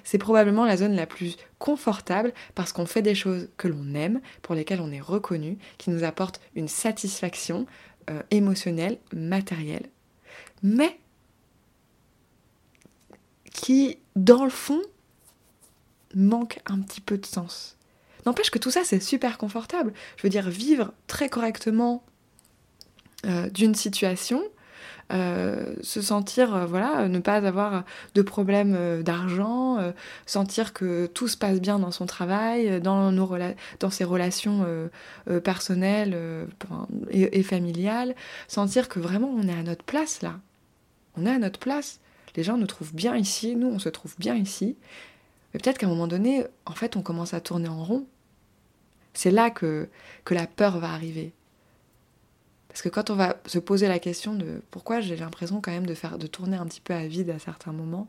C'est 0.06 0.18
probablement 0.18 0.64
la 0.64 0.78
zone 0.78 0.96
la 0.96 1.06
plus 1.06 1.36
confortable 1.58 2.34
parce 2.56 2.72
qu'on 2.72 2.86
fait 2.86 3.02
des 3.02 3.16
choses 3.16 3.50
que 3.58 3.68
l'on 3.68 3.96
aime, 3.96 4.22
pour 4.44 4.56
lesquelles 4.56 4.80
on 4.80 4.94
est 4.94 5.02
reconnu, 5.02 5.58
qui 5.78 5.90
nous 5.90 6.06
apportent 6.06 6.40
une 6.56 6.70
satisfaction 6.70 7.66
euh, 8.10 8.22
émotionnelle, 8.32 8.98
matérielle, 9.14 9.90
mais 10.64 10.98
qui, 13.52 13.98
dans 14.16 14.46
le 14.46 14.52
fond, 14.52 14.82
manque 16.16 16.62
un 16.66 16.80
petit 16.80 17.02
peu 17.02 17.18
de 17.18 17.26
sens. 17.26 17.76
N'empêche 18.26 18.52
que 18.52 18.60
tout 18.60 18.72
ça, 18.72 18.84
c'est 18.84 19.00
super 19.00 19.38
confortable. 19.38 19.94
Je 20.18 20.24
veux 20.24 20.30
dire, 20.30 20.50
vivre 20.50 20.94
très 21.08 21.30
correctement 21.30 22.04
euh, 23.26 23.50
d'une 23.50 23.76
situation, 23.76 24.42
euh, 25.12 25.76
se 25.82 26.02
sentir, 26.02 26.56
euh, 26.56 26.66
voilà, 26.66 27.10
ne 27.10 27.20
pas 27.20 27.36
avoir 27.46 27.84
de 28.16 28.22
problème 28.22 29.04
d'argent, 29.04 29.78
sentir 30.26 30.72
que 30.72 31.08
tout 31.08 31.28
se 31.28 31.36
passe 31.36 31.60
bien 31.60 31.80
dans 31.80 31.92
son 31.92 32.06
travail, 32.06 32.80
dans, 32.80 33.12
ses 33.90 34.06
relations 34.06 34.66
personnelles 35.44 36.18
et, 37.10 37.40
et, 37.40 37.44
familiales, 37.44 38.16
sentir 38.48 38.88
que 38.88 39.00
vraiment 39.00 39.30
on 39.36 39.48
est 39.48 39.58
à 39.58 39.64
notre 39.64 39.84
place 39.84 40.22
là. 40.22 40.40
On 41.18 41.26
est 41.26 41.32
à 41.32 41.40
notre 41.40 41.60
place. 41.60 42.00
Les 42.38 42.44
gens 42.44 42.58
nous 42.58 42.68
trouvent 42.68 42.94
bien 42.94 43.18
ici, 43.18 43.56
nous 43.58 43.68
on 43.68 43.80
se 43.80 43.90
trouve 43.90 44.16
bien 44.18 44.36
ici, 44.36 44.78
mais 45.54 45.60
peut-être 45.60 45.78
qu'à 45.78 45.88
un 45.88 45.90
moment 45.90 46.08
donné, 46.08 46.46
en 46.66 46.74
fait, 46.74 46.96
on 46.96 47.02
commence 47.02 47.34
à 47.34 47.42
tourner 47.42 47.68
en 47.68 47.84
rond. 47.84 48.06
C'est 49.14 49.32
là 49.32 49.50
que, 49.50 49.90
que 50.26 50.34
la 50.34 50.48
peur 50.48 50.80
va 50.80 50.92
arriver. 50.92 51.34
Parce 52.68 52.84
que 52.84 52.90
quand 52.90 53.10
on 53.10 53.16
va 53.16 53.38
se 53.48 53.58
poser 53.58 53.88
la 53.88 54.00
question 54.00 54.36
de 54.36 54.62
pourquoi 54.70 55.02
j'ai 55.02 55.16
l'impression 55.16 55.60
quand 55.60 55.72
même 55.72 55.88
de, 55.88 55.96
faire, 55.96 56.20
de 56.20 56.28
tourner 56.28 56.56
un 56.56 56.66
petit 56.66 56.82
peu 56.82 56.94
à 56.94 57.08
vide 57.08 57.32
à 57.32 57.40
certains 57.40 57.72
moments, 57.72 58.08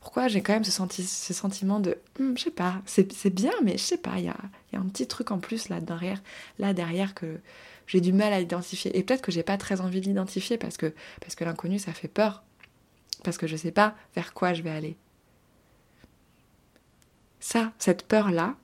pourquoi 0.00 0.28
j'ai 0.28 0.40
quand 0.40 0.52
même 0.52 0.64
ce, 0.64 0.70
ce 0.70 1.34
sentiment 1.34 1.80
de 1.80 1.98
hum, 2.18 2.38
je 2.38 2.44
sais 2.44 2.50
pas, 2.50 2.80
c'est 2.86 3.34
bien, 3.34 3.52
mais 3.62 3.72
je 3.72 3.82
sais 3.82 3.98
pas, 3.98 4.14
il 4.18 4.24
y 4.24 4.28
a, 4.28 4.36
y 4.72 4.76
a, 4.76 4.80
un 4.80 4.86
petit 4.86 5.06
truc 5.06 5.30
en 5.30 5.38
plus 5.38 5.68
là 5.68 5.80
derrière, 5.80 6.22
là 6.58 6.72
derrière 6.72 7.12
que 7.12 7.40
j'ai 7.86 8.00
du 8.00 8.12
mal 8.12 8.32
à 8.32 8.40
identifier. 8.40 8.96
Et 8.96 9.02
peut-être 9.02 9.20
que 9.20 9.32
j'ai 9.32 9.42
pas 9.42 9.58
très 9.58 9.80
envie 9.80 10.00
d'identifier 10.00 10.56
parce 10.56 10.76
que, 10.76 10.94
parce 11.20 11.34
que 11.34 11.44
l'inconnu 11.44 11.78
ça 11.78 11.92
fait 11.92 12.08
peur. 12.08 12.44
Parce 13.24 13.36
que 13.36 13.46
je 13.46 13.56
sais 13.56 13.72
pas 13.72 13.94
vers 14.14 14.32
quoi 14.32 14.54
je 14.54 14.62
vais 14.62 14.70
aller. 14.70 14.96
Ça, 17.40 17.72
cette 17.78 18.06
peur-là, 18.06 18.54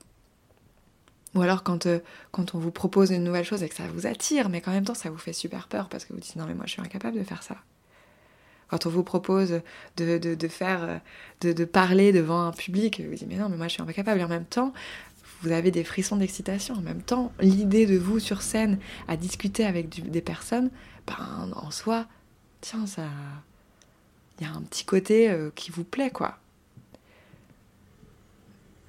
ou 1.35 1.41
alors 1.41 1.63
quand, 1.63 1.85
euh, 1.85 1.99
quand 2.31 2.55
on 2.55 2.59
vous 2.59 2.71
propose 2.71 3.11
une 3.11 3.23
nouvelle 3.23 3.45
chose 3.45 3.63
et 3.63 3.69
que 3.69 3.75
ça 3.75 3.87
vous 3.87 4.07
attire, 4.07 4.49
mais 4.49 4.61
qu'en 4.61 4.71
même 4.71 4.85
temps 4.85 4.93
ça 4.93 5.09
vous 5.09 5.17
fait 5.17 5.33
super 5.33 5.67
peur 5.67 5.89
parce 5.89 6.05
que 6.05 6.13
vous 6.13 6.19
dites 6.19 6.35
non 6.35 6.45
mais 6.45 6.53
moi 6.53 6.65
je 6.65 6.71
suis 6.71 6.81
incapable 6.81 7.17
de 7.17 7.23
faire 7.23 7.43
ça. 7.43 7.57
Quand 8.69 8.85
on 8.85 8.89
vous 8.89 9.03
propose 9.03 9.61
de, 9.95 10.17
de, 10.17 10.47
faire, 10.49 10.83
euh, 10.83 10.97
de, 11.41 11.53
de, 11.53 11.63
parler 11.63 12.11
devant 12.11 12.41
un 12.41 12.51
public, 12.51 13.01
vous 13.01 13.15
dites 13.15 13.27
mais 13.27 13.37
non 13.37 13.49
mais 13.49 13.57
moi 13.57 13.67
je 13.67 13.73
suis 13.73 13.81
incapable. 13.81 14.19
Et 14.19 14.23
en 14.23 14.29
même 14.29 14.45
temps, 14.45 14.73
vous 15.41 15.51
avez 15.51 15.71
des 15.71 15.83
frissons 15.83 16.17
d'excitation. 16.17 16.75
En 16.75 16.81
même 16.81 17.01
temps, 17.01 17.31
l'idée 17.39 17.85
de 17.85 17.97
vous 17.97 18.19
sur 18.19 18.41
scène 18.41 18.79
à 19.07 19.15
discuter 19.15 19.65
avec 19.65 20.09
des 20.09 20.21
personnes, 20.21 20.69
ben 21.05 21.51
en 21.55 21.71
soi, 21.71 22.07
tiens 22.61 22.85
ça, 22.87 23.07
il 24.39 24.45
y 24.45 24.49
a 24.49 24.53
un 24.53 24.61
petit 24.61 24.85
côté 24.85 25.29
euh, 25.29 25.49
qui 25.55 25.71
vous 25.71 25.83
plaît 25.83 26.11
quoi. 26.11 26.37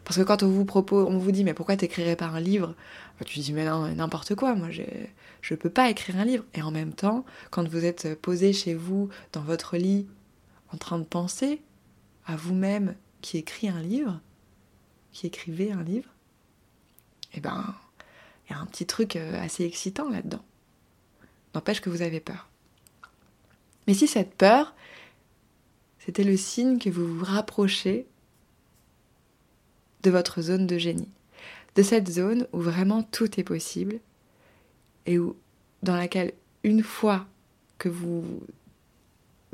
Parce 0.09 0.17
que 0.17 0.23
quand 0.23 0.43
on 0.43 0.49
vous 0.49 0.65
propose, 0.65 1.07
on 1.07 1.19
vous 1.19 1.33
dit 1.33 1.45
mais 1.45 1.53
pourquoi 1.53 1.77
t'écrirais 1.77 2.17
pas 2.17 2.29
un 2.29 2.41
livre? 2.41 2.75
Bah, 3.19 3.27
Tu 3.27 3.41
dis 3.41 3.53
mais 3.53 3.67
non, 3.67 3.95
n'importe 3.95 4.35
quoi, 4.35 4.55
moi 4.55 4.71
je 4.71 5.55
peux 5.55 5.69
pas 5.69 5.91
écrire 5.91 6.17
un 6.17 6.25
livre. 6.25 6.45
Et 6.55 6.63
en 6.63 6.71
même 6.71 6.95
temps, 6.95 7.27
quand 7.51 7.69
vous 7.69 7.85
êtes 7.85 8.19
posé 8.23 8.55
chez 8.55 8.73
vous, 8.73 9.11
dans 9.35 9.43
votre 9.43 9.77
lit, 9.77 10.07
en 10.73 10.79
train 10.79 10.99
de 10.99 11.05
penser 11.05 11.61
à 12.25 12.37
vous-même 12.37 12.95
qui 13.21 13.37
écrit 13.37 13.69
un 13.69 13.83
livre, 13.83 14.19
qui 15.13 15.27
écrivait 15.27 15.73
un 15.73 15.83
livre, 15.83 16.09
eh 17.35 17.41
ben, 17.41 17.75
il 18.49 18.55
y 18.55 18.57
a 18.57 18.61
un 18.61 18.67
petit 18.67 18.87
truc 18.87 19.15
euh, 19.15 19.39
assez 19.43 19.65
excitant 19.65 20.09
là-dedans. 20.09 20.43
N'empêche 21.55 21.83
que 21.83 21.91
vous 21.91 22.01
avez 22.01 22.21
peur. 22.21 22.49
Mais 23.87 23.93
si 23.93 24.07
cette 24.07 24.35
peur, 24.37 24.75
c'était 25.99 26.25
le 26.25 26.39
signe 26.39 26.79
que 26.79 26.89
vous 26.89 27.19
vous 27.19 27.25
rapprochez 27.27 28.07
de 30.03 30.11
votre 30.11 30.43
zone 30.43 30.67
de 30.67 30.79
génie, 30.79 31.11
de 31.75 31.83
cette 31.83 32.11
zone 32.11 32.47
où 32.53 32.61
vraiment 32.61 33.03
tout 33.03 33.39
est 33.41 33.45
possible 33.45 34.01
et 35.07 35.19
où, 35.19 35.37
dans 35.83 35.97
laquelle, 35.97 36.33
une 36.65 36.83
fois 36.83 37.27
que 37.79 37.89
vous, 37.89 38.43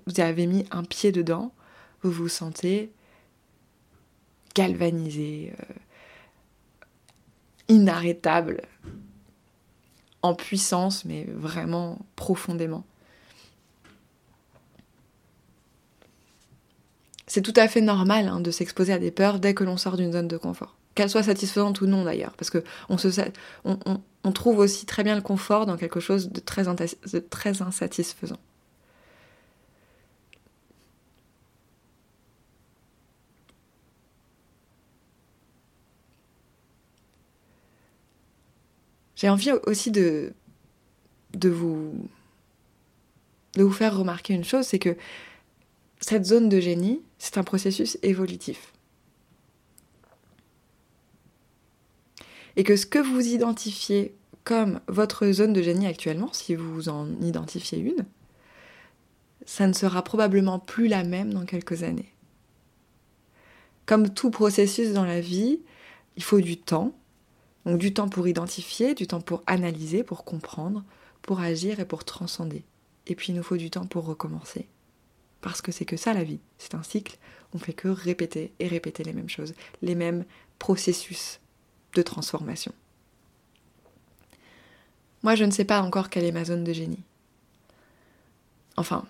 vous 0.06 0.20
avez 0.20 0.46
mis 0.46 0.66
un 0.70 0.84
pied 0.84 1.12
dedans, 1.12 1.52
vous 2.02 2.10
vous 2.10 2.28
sentez 2.28 2.90
galvanisé, 4.54 5.52
euh, 5.58 5.74
inarrêtable, 7.68 8.62
en 10.22 10.34
puissance, 10.34 11.04
mais 11.04 11.24
vraiment 11.24 11.98
profondément. 12.16 12.84
C'est 17.34 17.42
tout 17.42 17.52
à 17.56 17.66
fait 17.66 17.80
normal 17.80 18.28
hein, 18.28 18.38
de 18.38 18.52
s'exposer 18.52 18.92
à 18.92 19.00
des 19.00 19.10
peurs 19.10 19.40
dès 19.40 19.54
que 19.54 19.64
l'on 19.64 19.76
sort 19.76 19.96
d'une 19.96 20.12
zone 20.12 20.28
de 20.28 20.36
confort. 20.36 20.76
Qu'elle 20.94 21.10
soit 21.10 21.24
satisfaisante 21.24 21.80
ou 21.80 21.86
non 21.88 22.04
d'ailleurs, 22.04 22.30
parce 22.36 22.48
que 22.48 22.62
on, 22.88 22.96
se, 22.96 23.08
on, 23.64 24.30
trouve 24.30 24.60
aussi 24.60 24.86
très 24.86 25.02
bien 25.02 25.16
le 25.16 25.20
confort 25.20 25.66
dans 25.66 25.76
quelque 25.76 25.98
chose 25.98 26.30
de 26.30 26.38
très, 26.38 26.62
de 26.62 27.18
très 27.18 27.60
insatisfaisant. 27.60 28.38
J'ai 39.16 39.28
envie 39.28 39.50
aussi 39.66 39.90
de, 39.90 40.32
de, 41.32 41.48
vous, 41.48 41.94
de 43.56 43.64
vous 43.64 43.72
faire 43.72 43.98
remarquer 43.98 44.34
une 44.34 44.44
chose, 44.44 44.66
c'est 44.66 44.78
que 44.78 44.96
cette 45.98 46.26
zone 46.26 46.48
de 46.48 46.60
génie, 46.60 47.00
c'est 47.24 47.38
un 47.38 47.42
processus 47.42 47.96
évolutif. 48.02 48.74
Et 52.56 52.64
que 52.64 52.76
ce 52.76 52.84
que 52.84 52.98
vous 52.98 53.26
identifiez 53.26 54.14
comme 54.44 54.80
votre 54.88 55.30
zone 55.30 55.54
de 55.54 55.62
génie 55.62 55.86
actuellement, 55.86 56.30
si 56.34 56.54
vous 56.54 56.90
en 56.90 57.08
identifiez 57.22 57.78
une, 57.78 58.04
ça 59.46 59.66
ne 59.66 59.72
sera 59.72 60.04
probablement 60.04 60.58
plus 60.58 60.86
la 60.86 61.02
même 61.02 61.32
dans 61.32 61.46
quelques 61.46 61.82
années. 61.82 62.12
Comme 63.86 64.10
tout 64.10 64.30
processus 64.30 64.92
dans 64.92 65.06
la 65.06 65.22
vie, 65.22 65.60
il 66.16 66.22
faut 66.22 66.42
du 66.42 66.58
temps, 66.58 66.92
donc 67.64 67.78
du 67.78 67.94
temps 67.94 68.10
pour 68.10 68.28
identifier, 68.28 68.94
du 68.94 69.06
temps 69.06 69.22
pour 69.22 69.42
analyser, 69.46 70.04
pour 70.04 70.24
comprendre, 70.24 70.84
pour 71.22 71.40
agir 71.40 71.80
et 71.80 71.86
pour 71.86 72.04
transcender. 72.04 72.64
Et 73.06 73.14
puis 73.14 73.32
il 73.32 73.36
nous 73.36 73.42
faut 73.42 73.56
du 73.56 73.70
temps 73.70 73.86
pour 73.86 74.04
recommencer. 74.04 74.68
Parce 75.44 75.60
que 75.60 75.72
c'est 75.72 75.84
que 75.84 75.98
ça 75.98 76.14
la 76.14 76.24
vie, 76.24 76.40
c'est 76.56 76.74
un 76.74 76.82
cycle, 76.82 77.18
on 77.52 77.58
fait 77.58 77.74
que 77.74 77.88
répéter 77.88 78.54
et 78.60 78.66
répéter 78.66 79.04
les 79.04 79.12
mêmes 79.12 79.28
choses, 79.28 79.52
les 79.82 79.94
mêmes 79.94 80.24
processus 80.58 81.38
de 81.94 82.00
transformation. 82.00 82.72
Moi 85.22 85.34
je 85.34 85.44
ne 85.44 85.50
sais 85.50 85.66
pas 85.66 85.82
encore 85.82 86.08
quelle 86.08 86.24
est 86.24 86.32
ma 86.32 86.46
zone 86.46 86.64
de 86.64 86.72
génie. 86.72 87.02
Enfin, 88.78 89.04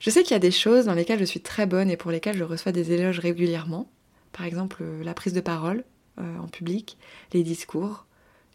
je 0.00 0.10
sais 0.10 0.24
qu'il 0.24 0.32
y 0.32 0.34
a 0.34 0.40
des 0.40 0.50
choses 0.50 0.86
dans 0.86 0.94
lesquelles 0.94 1.20
je 1.20 1.24
suis 1.24 1.40
très 1.40 1.64
bonne 1.64 1.90
et 1.90 1.96
pour 1.96 2.10
lesquelles 2.10 2.36
je 2.36 2.42
reçois 2.42 2.72
des 2.72 2.90
éloges 2.90 3.20
régulièrement. 3.20 3.88
Par 4.32 4.46
exemple, 4.46 4.82
la 4.82 5.14
prise 5.14 5.32
de 5.32 5.40
parole, 5.40 5.84
euh, 6.18 6.38
en 6.38 6.48
public, 6.48 6.98
les 7.32 7.44
discours, 7.44 8.04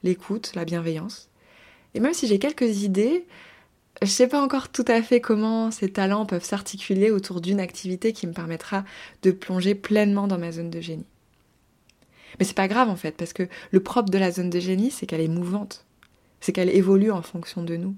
l'écoute, 0.03 0.51
la 0.55 0.65
bienveillance. 0.65 1.29
Et 1.93 2.01
même 2.01 2.13
si 2.13 2.27
j'ai 2.27 2.38
quelques 2.38 2.83
idées, 2.83 3.25
je 4.01 4.08
ne 4.08 4.12
sais 4.12 4.27
pas 4.27 4.41
encore 4.41 4.69
tout 4.69 4.86
à 4.88 5.01
fait 5.01 5.21
comment 5.21 5.71
ces 5.71 5.89
talents 5.89 6.25
peuvent 6.25 6.43
s'articuler 6.43 7.12
autour 7.12 7.41
d'une 7.41 7.60
activité 7.60 8.13
qui 8.13 8.27
me 8.27 8.34
permettra 8.34 8.84
de 9.21 9.31
plonger 9.31 9.73
pleinement 9.73 10.27
dans 10.27 10.38
ma 10.38 10.51
zone 10.51 10.69
de 10.69 10.81
génie. 10.81 11.05
Mais 12.38 12.45
c'est 12.45 12.55
pas 12.55 12.67
grave 12.67 12.89
en 12.89 12.97
fait, 12.97 13.15
parce 13.15 13.34
que 13.34 13.47
le 13.71 13.79
propre 13.79 14.10
de 14.10 14.17
la 14.17 14.31
zone 14.31 14.49
de 14.49 14.60
génie, 14.60 14.91
c'est 14.91 15.05
qu'elle 15.05 15.21
est 15.21 15.29
mouvante, 15.29 15.86
c'est 16.41 16.51
qu'elle 16.51 16.69
évolue 16.69 17.12
en 17.12 17.21
fonction 17.21 17.63
de 17.63 17.77
nous. 17.77 17.95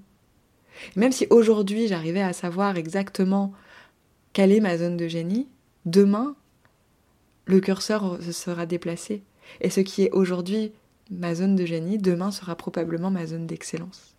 Même 0.94 1.12
si 1.12 1.26
aujourd'hui 1.30 1.88
j'arrivais 1.88 2.22
à 2.22 2.32
savoir 2.32 2.76
exactement 2.76 3.52
quelle 4.32 4.52
est 4.52 4.60
ma 4.60 4.78
zone 4.78 4.96
de 4.96 5.08
génie, 5.08 5.48
demain, 5.84 6.36
le 7.46 7.60
curseur 7.60 8.18
sera 8.32 8.66
déplacé 8.66 9.22
et 9.60 9.70
ce 9.70 9.80
qui 9.80 10.04
est 10.04 10.10
aujourd'hui 10.12 10.72
ma 11.10 11.34
zone 11.34 11.56
de 11.56 11.64
génie, 11.64 11.98
demain 11.98 12.30
sera 12.30 12.54
probablement 12.54 13.10
ma 13.10 13.26
zone 13.26 13.46
d'excellence. 13.46 14.17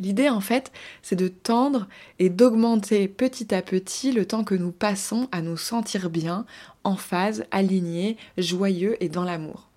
L'idée, 0.00 0.28
en 0.28 0.40
fait, 0.40 0.70
c'est 1.02 1.16
de 1.16 1.28
tendre 1.28 1.88
et 2.18 2.28
d'augmenter 2.28 3.08
petit 3.08 3.54
à 3.54 3.62
petit 3.62 4.12
le 4.12 4.26
temps 4.26 4.44
que 4.44 4.54
nous 4.54 4.70
passons 4.70 5.28
à 5.32 5.42
nous 5.42 5.56
sentir 5.56 6.08
bien, 6.08 6.46
en 6.84 6.96
phase, 6.96 7.44
alignés, 7.50 8.16
joyeux 8.36 8.96
et 9.02 9.08
dans 9.08 9.24
l'amour. 9.24 9.68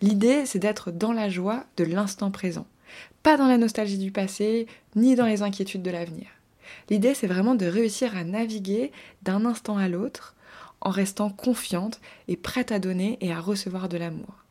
L'idée, 0.00 0.46
c'est 0.46 0.58
d'être 0.58 0.90
dans 0.90 1.12
la 1.12 1.30
joie 1.30 1.64
de 1.76 1.84
l'instant 1.84 2.30
présent, 2.30 2.66
pas 3.22 3.36
dans 3.36 3.46
la 3.46 3.56
nostalgie 3.56 3.98
du 3.98 4.10
passé, 4.10 4.66
ni 4.96 5.14
dans 5.14 5.26
les 5.26 5.42
inquiétudes 5.42 5.82
de 5.82 5.90
l'avenir. 5.90 6.26
L'idée, 6.90 7.14
c'est 7.14 7.26
vraiment 7.26 7.54
de 7.54 7.66
réussir 7.66 8.16
à 8.16 8.24
naviguer 8.24 8.90
d'un 9.22 9.44
instant 9.46 9.78
à 9.78 9.88
l'autre 9.88 10.34
en 10.80 10.90
restant 10.90 11.30
confiante 11.30 12.00
et 12.28 12.36
prête 12.36 12.72
à 12.72 12.78
donner 12.78 13.16
et 13.20 13.32
à 13.32 13.40
recevoir 13.40 13.88
de 13.88 13.96
l'amour. 13.96 14.43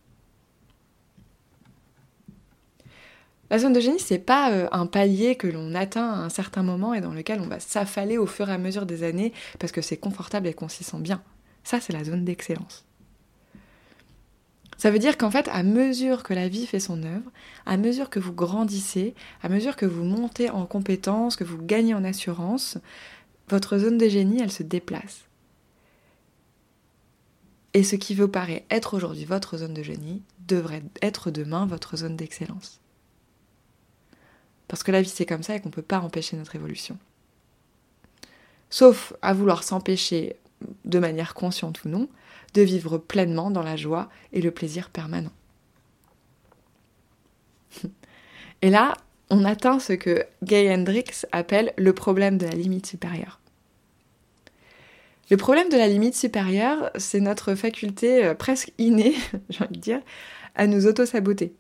La 3.54 3.60
zone 3.60 3.74
de 3.74 3.80
génie, 3.80 4.00
c'est 4.00 4.18
pas 4.18 4.52
euh, 4.52 4.68
un 4.72 4.88
palier 4.88 5.36
que 5.36 5.46
l'on 5.46 5.76
atteint 5.76 6.12
à 6.12 6.18
un 6.18 6.30
certain 6.30 6.63
moment 6.63 6.96
et 6.96 7.02
dans 7.02 7.13
lequel 7.13 7.39
on 7.39 7.46
va 7.46 7.60
s'affaler 7.60 8.18
au 8.18 8.26
fur 8.26 8.50
et 8.50 8.52
à 8.52 8.58
mesure 8.58 8.88
des 8.88 9.04
années 9.04 9.32
parce 9.60 9.72
que 9.72 9.84
c'est 9.84 9.96
confortable 9.96 10.48
et 10.48 10.56
qu'on 10.56 10.70
s'y 10.70 10.84
sent 10.84 10.98
bien. 11.02 11.22
Ça, 11.63 11.80
c'est 11.80 11.94
la 11.94 12.04
zone 12.04 12.26
d'excellence. 12.26 12.84
Ça 14.78 14.89
veut 14.89 14.98
dire 14.98 15.20
qu'en 15.20 15.30
fait, 15.30 15.48
à 15.50 15.62
mesure 15.62 16.24
que 16.24 16.34
la 16.34 16.48
vie 16.48 16.66
fait 16.66 16.80
son 16.80 17.04
œuvre, 17.04 17.30
à 17.68 17.78
mesure 17.78 18.10
que 18.10 18.20
vous 18.20 18.34
grandissez, 18.34 19.13
à 19.44 19.50
mesure 19.50 19.76
que 19.76 19.86
vous 19.86 20.04
montez 20.04 20.50
en 20.50 20.66
compétences, 20.66 21.36
que 21.36 21.44
vous 21.44 21.60
gagnez 21.62 21.94
en 21.94 22.04
assurance, 22.04 22.80
votre 23.50 23.78
zone 23.78 24.00
de 24.00 24.10
génie, 24.10 24.42
elle 24.42 24.52
se 24.52 24.63
déplace. 24.63 25.26
Et 27.76 27.84
ce 27.84 27.98
qui 27.98 28.16
vous 28.16 28.28
paraît 28.28 28.66
être 28.72 28.96
aujourd'hui 28.96 29.26
votre 29.26 29.58
zone 29.58 29.76
de 29.76 29.84
génie 29.84 30.24
devrait 30.48 30.82
être 31.04 31.30
demain 31.30 31.68
votre 31.68 31.98
zone 31.98 32.16
d'excellence. 32.16 32.83
Parce 34.73 34.81
que 34.81 34.91
la 34.91 35.03
vie 35.03 35.09
c'est 35.09 35.27
comme 35.27 35.43
ça 35.43 35.55
et 35.55 35.59
qu'on 35.59 35.69
ne 35.69 35.73
peut 35.73 35.83
pas 35.83 35.99
empêcher 35.99 36.36
notre 36.36 36.55
évolution. 36.55 36.97
Sauf 38.71 39.13
à 39.21 39.31
vouloir 39.31 39.62
s'empêcher, 39.62 40.36
de 40.83 40.97
manière 40.97 41.36
consciente 41.36 41.83
ou 41.83 41.89
non, 41.89 42.09
de 42.55 42.63
vivre 42.63 42.97
pleinement 42.97 43.51
dans 43.51 43.62
la 43.62 43.75
joie 43.75 44.09
et 44.31 44.41
le 44.41 44.49
plaisir 44.49 44.89
permanent. 44.89 45.29
Et 48.63 48.71
là, 48.71 48.97
on 49.29 49.45
atteint 49.45 49.77
ce 49.77 49.93
que 49.93 50.25
Gay 50.41 50.73
Hendricks 50.73 51.27
appelle 51.31 51.73
le 51.77 51.93
problème 51.93 52.39
de 52.39 52.47
la 52.47 52.55
limite 52.55 52.88
supérieure. 52.88 53.39
Le 55.29 55.38
problème 55.38 55.69
de 55.69 55.77
la 55.77 55.88
limite 55.88 56.15
supérieure, 56.15 56.89
c'est 56.95 57.19
notre 57.19 57.53
faculté 57.53 58.25
euh, 58.25 58.33
presque 58.33 58.71
innée, 58.79 59.13
j'ai 59.51 59.65
envie 59.65 59.75
de 59.75 59.81
dire, 59.81 60.01
à 60.55 60.65
nous 60.65 60.88
auto-saboter. 60.88 61.53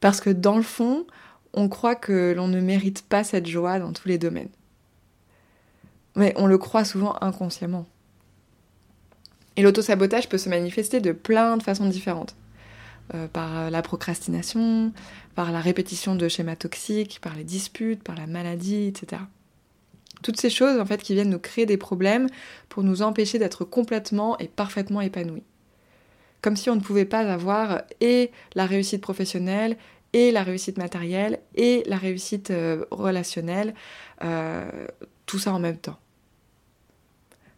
Parce 0.00 0.22
que 0.22 0.30
dans 0.30 0.56
le 0.56 0.62
fond, 0.62 1.06
on 1.54 1.68
croit 1.68 1.94
que 1.94 2.32
l'on 2.36 2.48
ne 2.48 2.60
mérite 2.60 3.02
pas 3.02 3.24
cette 3.24 3.46
joie 3.46 3.78
dans 3.78 3.92
tous 3.92 4.08
les 4.08 4.18
domaines. 4.18 4.50
Mais 6.16 6.32
on 6.36 6.46
le 6.46 6.58
croit 6.58 6.84
souvent 6.84 7.16
inconsciemment. 7.20 7.86
Et 9.56 9.62
l'auto-sabotage 9.62 10.28
peut 10.28 10.38
se 10.38 10.48
manifester 10.48 11.00
de 11.00 11.12
plein 11.12 11.56
de 11.56 11.62
façons 11.62 11.88
différentes. 11.88 12.36
Euh, 13.14 13.26
par 13.26 13.70
la 13.70 13.80
procrastination, 13.80 14.92
par 15.34 15.50
la 15.50 15.60
répétition 15.60 16.14
de 16.14 16.28
schémas 16.28 16.56
toxiques, 16.56 17.20
par 17.22 17.34
les 17.34 17.44
disputes, 17.44 18.02
par 18.02 18.14
la 18.16 18.26
maladie, 18.26 18.84
etc. 18.88 19.22
Toutes 20.22 20.38
ces 20.38 20.50
choses 20.50 20.78
en 20.78 20.84
fait 20.84 21.02
qui 21.02 21.14
viennent 21.14 21.30
nous 21.30 21.38
créer 21.38 21.64
des 21.64 21.78
problèmes 21.78 22.26
pour 22.68 22.82
nous 22.82 23.00
empêcher 23.00 23.38
d'être 23.38 23.64
complètement 23.64 24.36
et 24.38 24.48
parfaitement 24.48 25.00
épanouis. 25.00 25.44
Comme 26.42 26.54
si 26.54 26.68
on 26.68 26.76
ne 26.76 26.80
pouvait 26.80 27.06
pas 27.06 27.20
avoir 27.20 27.82
et 28.02 28.30
la 28.54 28.66
réussite 28.66 29.00
professionnelle 29.00 29.78
et 30.12 30.30
la 30.30 30.42
réussite 30.42 30.78
matérielle 30.78 31.40
et 31.54 31.82
la 31.86 31.96
réussite 31.96 32.50
euh, 32.50 32.84
relationnelle, 32.90 33.74
euh, 34.24 34.86
tout 35.26 35.38
ça 35.38 35.52
en 35.52 35.58
même 35.58 35.76
temps. 35.76 35.98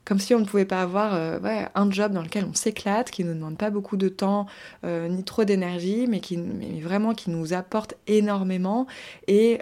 Comme 0.04 0.18
si 0.18 0.34
on 0.34 0.40
ne 0.40 0.44
pouvait 0.44 0.64
pas 0.64 0.82
avoir 0.82 1.14
euh, 1.14 1.38
un 1.74 1.90
job 1.90 2.12
dans 2.12 2.22
lequel 2.22 2.44
on 2.44 2.54
s'éclate, 2.54 3.10
qui 3.10 3.22
ne 3.22 3.32
demande 3.32 3.56
pas 3.56 3.70
beaucoup 3.70 3.96
de 3.96 4.08
temps 4.08 4.46
ni 4.84 5.22
trop 5.22 5.44
d'énergie, 5.44 6.06
mais 6.08 6.20
qui 6.20 6.36
mais 6.36 6.80
vraiment 6.80 7.14
qui 7.14 7.30
nous 7.30 7.52
apporte 7.52 7.94
énormément 8.08 8.86
et 9.28 9.60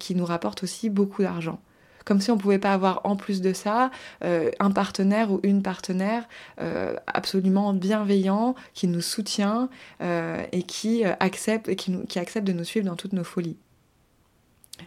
qui 0.00 0.16
nous 0.16 0.24
rapporte 0.24 0.64
aussi 0.64 0.90
beaucoup 0.90 1.22
d'argent 1.22 1.60
comme 2.08 2.22
si 2.22 2.30
on 2.30 2.36
ne 2.36 2.40
pouvait 2.40 2.58
pas 2.58 2.72
avoir 2.72 3.02
en 3.04 3.16
plus 3.16 3.42
de 3.42 3.52
ça 3.52 3.90
euh, 4.24 4.50
un 4.60 4.70
partenaire 4.70 5.30
ou 5.30 5.40
une 5.42 5.62
partenaire 5.62 6.26
euh, 6.58 6.94
absolument 7.06 7.74
bienveillant, 7.74 8.54
qui 8.72 8.88
nous 8.88 9.02
soutient 9.02 9.68
euh, 10.00 10.42
et 10.52 10.62
qui 10.62 11.04
accepte, 11.04 11.68
de 11.68 12.52
nous 12.52 12.64
suivre 12.64 12.86
dans 12.86 12.96
toutes 12.96 13.12
nos 13.12 13.24
folies. 13.24 13.58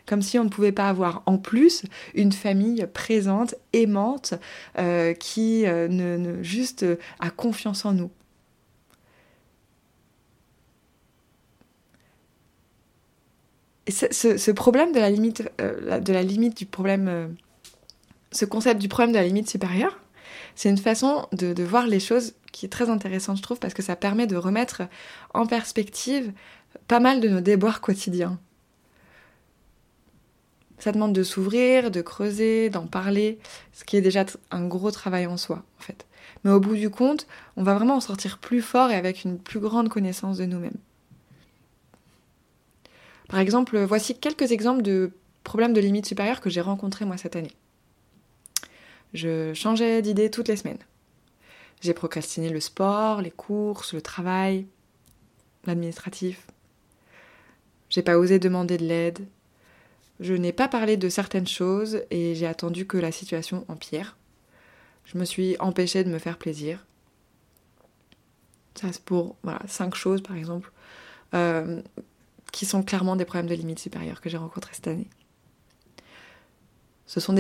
Comme 0.08 0.24
si 0.24 0.40
on 0.40 0.46
ne 0.46 0.50
pouvait 0.50 0.72
pas 0.72 0.90
avoir 0.90 1.22
en 1.28 1.38
plus 1.38 1.84
une 2.16 2.32
famille 2.32 2.88
présente, 2.92 3.54
aimante, 3.72 4.34
qui 5.20 5.66
ne, 5.66 6.42
juste 6.42 6.86
a 7.20 7.30
confiance 7.30 7.86
en 7.86 7.94
nous. 7.94 8.10
Ce, 13.90 14.52
problème 14.52 14.92
de 14.92 15.00
la 15.00 15.10
limite, 15.10 15.52
de 15.60 16.14
la 16.14 16.24
limite 16.24 16.58
du 16.58 16.66
problème, 16.66 17.36
ce 18.32 18.46
concept 18.46 18.80
du 18.80 18.88
problème 18.88 19.12
de 19.12 19.18
la 19.18 19.26
limite 19.26 19.50
supérieure, 19.50 19.98
c'est 20.56 20.70
une 20.70 20.78
façon 20.78 21.28
de, 21.32 21.64
voir 21.64 21.88
les 21.88 22.00
choses 22.00 22.34
qui 22.52 22.66
est 22.66 22.70
très 22.70 22.90
intéressante, 22.90 23.38
je 23.38 23.42
trouve, 23.42 23.60
parce 23.60 23.74
que 23.74 23.82
ça 23.82 23.96
permet 23.96 24.28
de 24.28 24.36
remettre 24.36 24.84
en 25.34 25.46
perspective 25.46 26.32
pas 26.88 27.00
mal 27.00 27.22
de 27.22 27.30
nos 27.30 27.42
déboires 27.42 27.82
quotidiens. 27.82 28.40
Ça 30.80 30.92
demande 30.92 31.14
de 31.14 31.24
s'ouvrir, 31.24 31.92
de 31.92 32.02
creuser, 32.02 32.70
d'en 32.70 32.88
parler, 32.88 33.38
ce 33.72 33.84
qui 33.84 33.98
est 33.98 34.02
déjà 34.02 34.26
un 34.50 34.66
gros 34.68 34.92
travail 34.92 35.28
en 35.28 35.38
soi, 35.38 35.64
en 35.80 35.82
fait. 35.82 36.08
Mais 36.44 36.52
au 36.52 36.60
bout 36.60 36.76
du 36.76 36.90
compte, 36.90 37.28
on 37.56 37.64
va 37.64 37.76
vraiment 37.76 37.96
en 37.96 38.02
sortir 38.02 38.40
plus 38.40 38.62
fort 38.62 38.90
et 38.90 38.96
avec 38.96 39.24
une 39.24 39.38
plus 39.38 39.60
grande 39.60 39.90
connaissance 39.90 40.38
de 40.38 40.46
nous-mêmes. 40.46 40.78
Par 43.32 43.40
exemple, 43.40 43.80
voici 43.80 44.14
quelques 44.14 44.52
exemples 44.52 44.82
de 44.82 45.12
problèmes 45.46 45.72
de 45.72 45.80
limite 45.80 46.06
supérieure 46.06 46.42
que 46.42 46.50
j'ai 46.50 46.60
rencontrés 46.60 47.06
moi 47.06 47.16
cette 47.16 47.38
année. 47.38 47.54
Je 49.14 49.54
changeais 49.54 50.02
d'idée 50.02 50.30
toutes 50.30 50.50
les 50.50 50.58
semaines. 50.58 50.84
J'ai 51.80 51.94
procrastiné 51.94 52.50
le 52.50 52.60
sport, 52.60 53.22
les 53.22 53.32
courses, 53.32 53.94
le 53.94 54.02
travail, 54.02 54.68
l'administratif. 55.66 56.46
J'ai 57.90 58.02
pas 58.02 58.18
osé 58.18 58.38
demander 58.38 58.78
de 58.78 58.84
l'aide. 58.86 59.26
Je 60.20 60.34
n'ai 60.34 60.52
pas 60.52 60.68
parlé 60.68 60.98
de 60.98 61.08
certaines 61.08 61.48
choses 61.48 62.02
et 62.12 62.36
j'ai 62.36 62.48
attendu 62.48 62.86
que 62.86 62.98
la 62.98 63.14
situation 63.14 63.64
empire. 63.70 64.18
Je 65.06 65.18
me 65.18 65.24
suis 65.24 65.56
empêchée 65.62 66.04
de 66.04 66.10
me 66.10 66.20
faire 66.20 66.38
plaisir. 66.38 66.86
Ça, 68.76 68.92
c'est 68.92 69.04
pour 69.04 69.38
cinq 69.68 69.96
choses, 69.96 70.22
par 70.22 70.36
exemple, 70.36 70.70
euh, 71.34 71.82
qui 72.52 72.66
sont 72.66 72.84
clairement 72.84 73.16
des 73.16 73.26
problèmes 73.26 73.50
de 73.50 73.56
limite 73.56 73.80
supérieure 73.80 74.22
que 74.22 74.30
j'ai 74.30 74.38
rencontrés 74.38 74.74
cette 74.74 74.88
année. 74.88 75.10
Ce 77.06 77.20
sont 77.20 77.36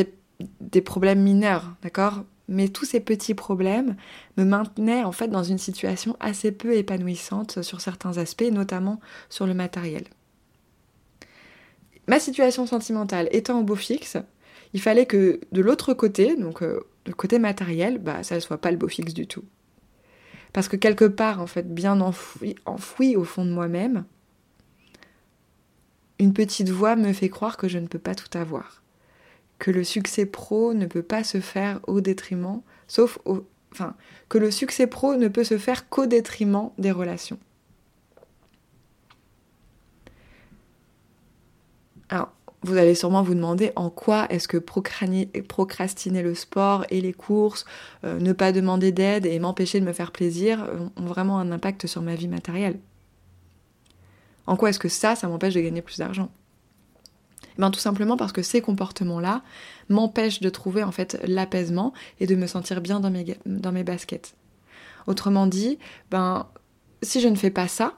des 0.60 0.82
problèmes 0.82 1.22
mineurs, 1.22 1.76
d'accord? 1.82 2.24
Mais 2.48 2.68
tous 2.68 2.84
ces 2.84 3.00
petits 3.00 3.34
problèmes 3.34 3.96
me 4.36 4.44
maintenaient 4.44 5.04
en 5.04 5.14
fait 5.14 5.30
dans 5.30 5.44
une 5.44 5.58
situation 5.58 6.18
assez 6.20 6.52
peu 6.52 6.76
épanouissante 6.76 7.62
sur 7.62 7.80
certains 7.80 8.18
aspects, 8.18 8.50
notamment 8.52 9.00
sur 9.30 9.48
le 9.48 9.54
matériel. 9.54 10.04
Ma 12.08 12.20
situation 12.20 12.66
sentimentale 12.66 13.30
étant 13.32 13.60
au 13.60 13.64
beau 13.64 13.76
fixe, 13.76 14.18
il 14.74 14.82
fallait 14.82 15.06
que 15.06 15.40
de 15.52 15.62
l'autre 15.62 15.94
côté, 15.94 16.36
donc 16.36 16.62
euh, 16.62 16.82
le 17.06 17.14
côté 17.14 17.40
matériel, 17.40 18.00
bah 18.00 18.24
ça 18.24 18.36
ne 18.36 18.40
soit 18.42 18.58
pas 18.58 18.72
le 18.72 18.78
beau 18.78 18.90
fixe 18.90 19.14
du 19.14 19.28
tout. 19.28 19.46
Parce 20.52 20.68
que 20.68 20.76
quelque 20.76 21.06
part, 21.06 21.42
en 21.42 21.48
fait, 21.48 21.74
bien 21.74 22.02
enfoui, 22.02 22.56
enfoui 22.66 23.16
au 23.16 23.24
fond 23.24 23.46
de 23.46 23.52
moi-même, 23.52 24.04
une 26.22 26.34
petite 26.34 26.70
voix 26.70 26.96
me 26.96 27.12
fait 27.12 27.30
croire 27.30 27.58
que 27.58 27.68
je 27.68 27.80
ne 27.80 27.88
peux 27.88 28.00
pas 28.00 28.16
tout 28.16 28.38
avoir 28.38 28.82
que 29.62 29.70
le 29.70 29.84
succès 29.84 30.26
pro 30.26 30.74
ne 30.74 30.88
peut 30.88 31.04
pas 31.04 31.24
se 31.24 31.40
faire 31.40 31.80
au 31.86 32.02
détriment, 32.02 32.62
sauf 32.88 33.20
au, 33.26 33.46
enfin, 33.72 33.94
que 34.28 34.40
le 34.40 34.50
succès 34.50 34.88
pro 34.88 35.16
ne 35.16 35.28
peut 35.28 35.44
se 35.44 35.60
faire 35.60 35.88
qu'au 35.88 36.08
détriment 36.08 36.72
des 36.80 36.90
relations. 36.90 37.38
Alors, 42.10 42.34
vous 42.64 42.76
allez 42.76 42.96
sûrement 42.96 43.22
vous 43.22 43.36
demander 43.36 43.72
en 43.76 43.92
quoi 43.92 44.26
est-ce 44.32 44.48
que 44.48 44.58
procrastiner 44.58 46.24
le 46.24 46.34
sport 46.34 46.86
et 46.90 47.00
les 47.00 47.14
courses, 47.14 47.66
euh, 48.04 48.20
ne 48.20 48.34
pas 48.34 48.52
demander 48.52 48.92
d'aide 48.92 49.28
et 49.28 49.38
m'empêcher 49.38 49.80
de 49.80 49.86
me 49.86 49.94
faire 49.94 50.12
plaisir 50.12 50.68
ont 50.98 51.06
vraiment 51.06 51.38
un 51.38 51.52
impact 51.52 51.86
sur 51.86 52.02
ma 52.02 52.16
vie 52.16 52.28
matérielle. 52.28 52.80
En 54.52 54.58
quoi 54.58 54.70
est-ce 54.70 54.80
que 54.80 54.90
ça, 54.90 55.16
ça 55.16 55.30
m'empêche 55.30 55.54
de 55.54 55.62
gagner 55.62 55.82
plus 55.82 55.98
d'argent? 55.98 56.30
Ben, 57.58 57.72
tout 57.72 57.80
simplement 57.80 58.18
parce 58.18 58.34
que 58.34 58.42
ces 58.42 58.60
comportements-là 58.60 59.44
m'empêchent 59.88 60.42
de 60.42 60.50
trouver 60.50 60.84
en 60.84 60.92
fait 60.92 61.18
l'apaisement 61.24 61.94
et 62.20 62.28
de 62.28 62.36
me 62.36 62.48
sentir 62.48 62.82
bien 62.82 63.00
dans 63.00 63.10
mes, 63.10 63.38
dans 63.46 63.72
mes 63.72 63.86
baskets. 63.86 64.36
Autrement 65.08 65.48
dit, 65.48 65.80
ben, 66.10 66.48
si 67.02 67.22
je 67.22 67.30
ne 67.30 67.36
fais 67.36 67.50
pas 67.50 67.70
ça, 67.70 67.94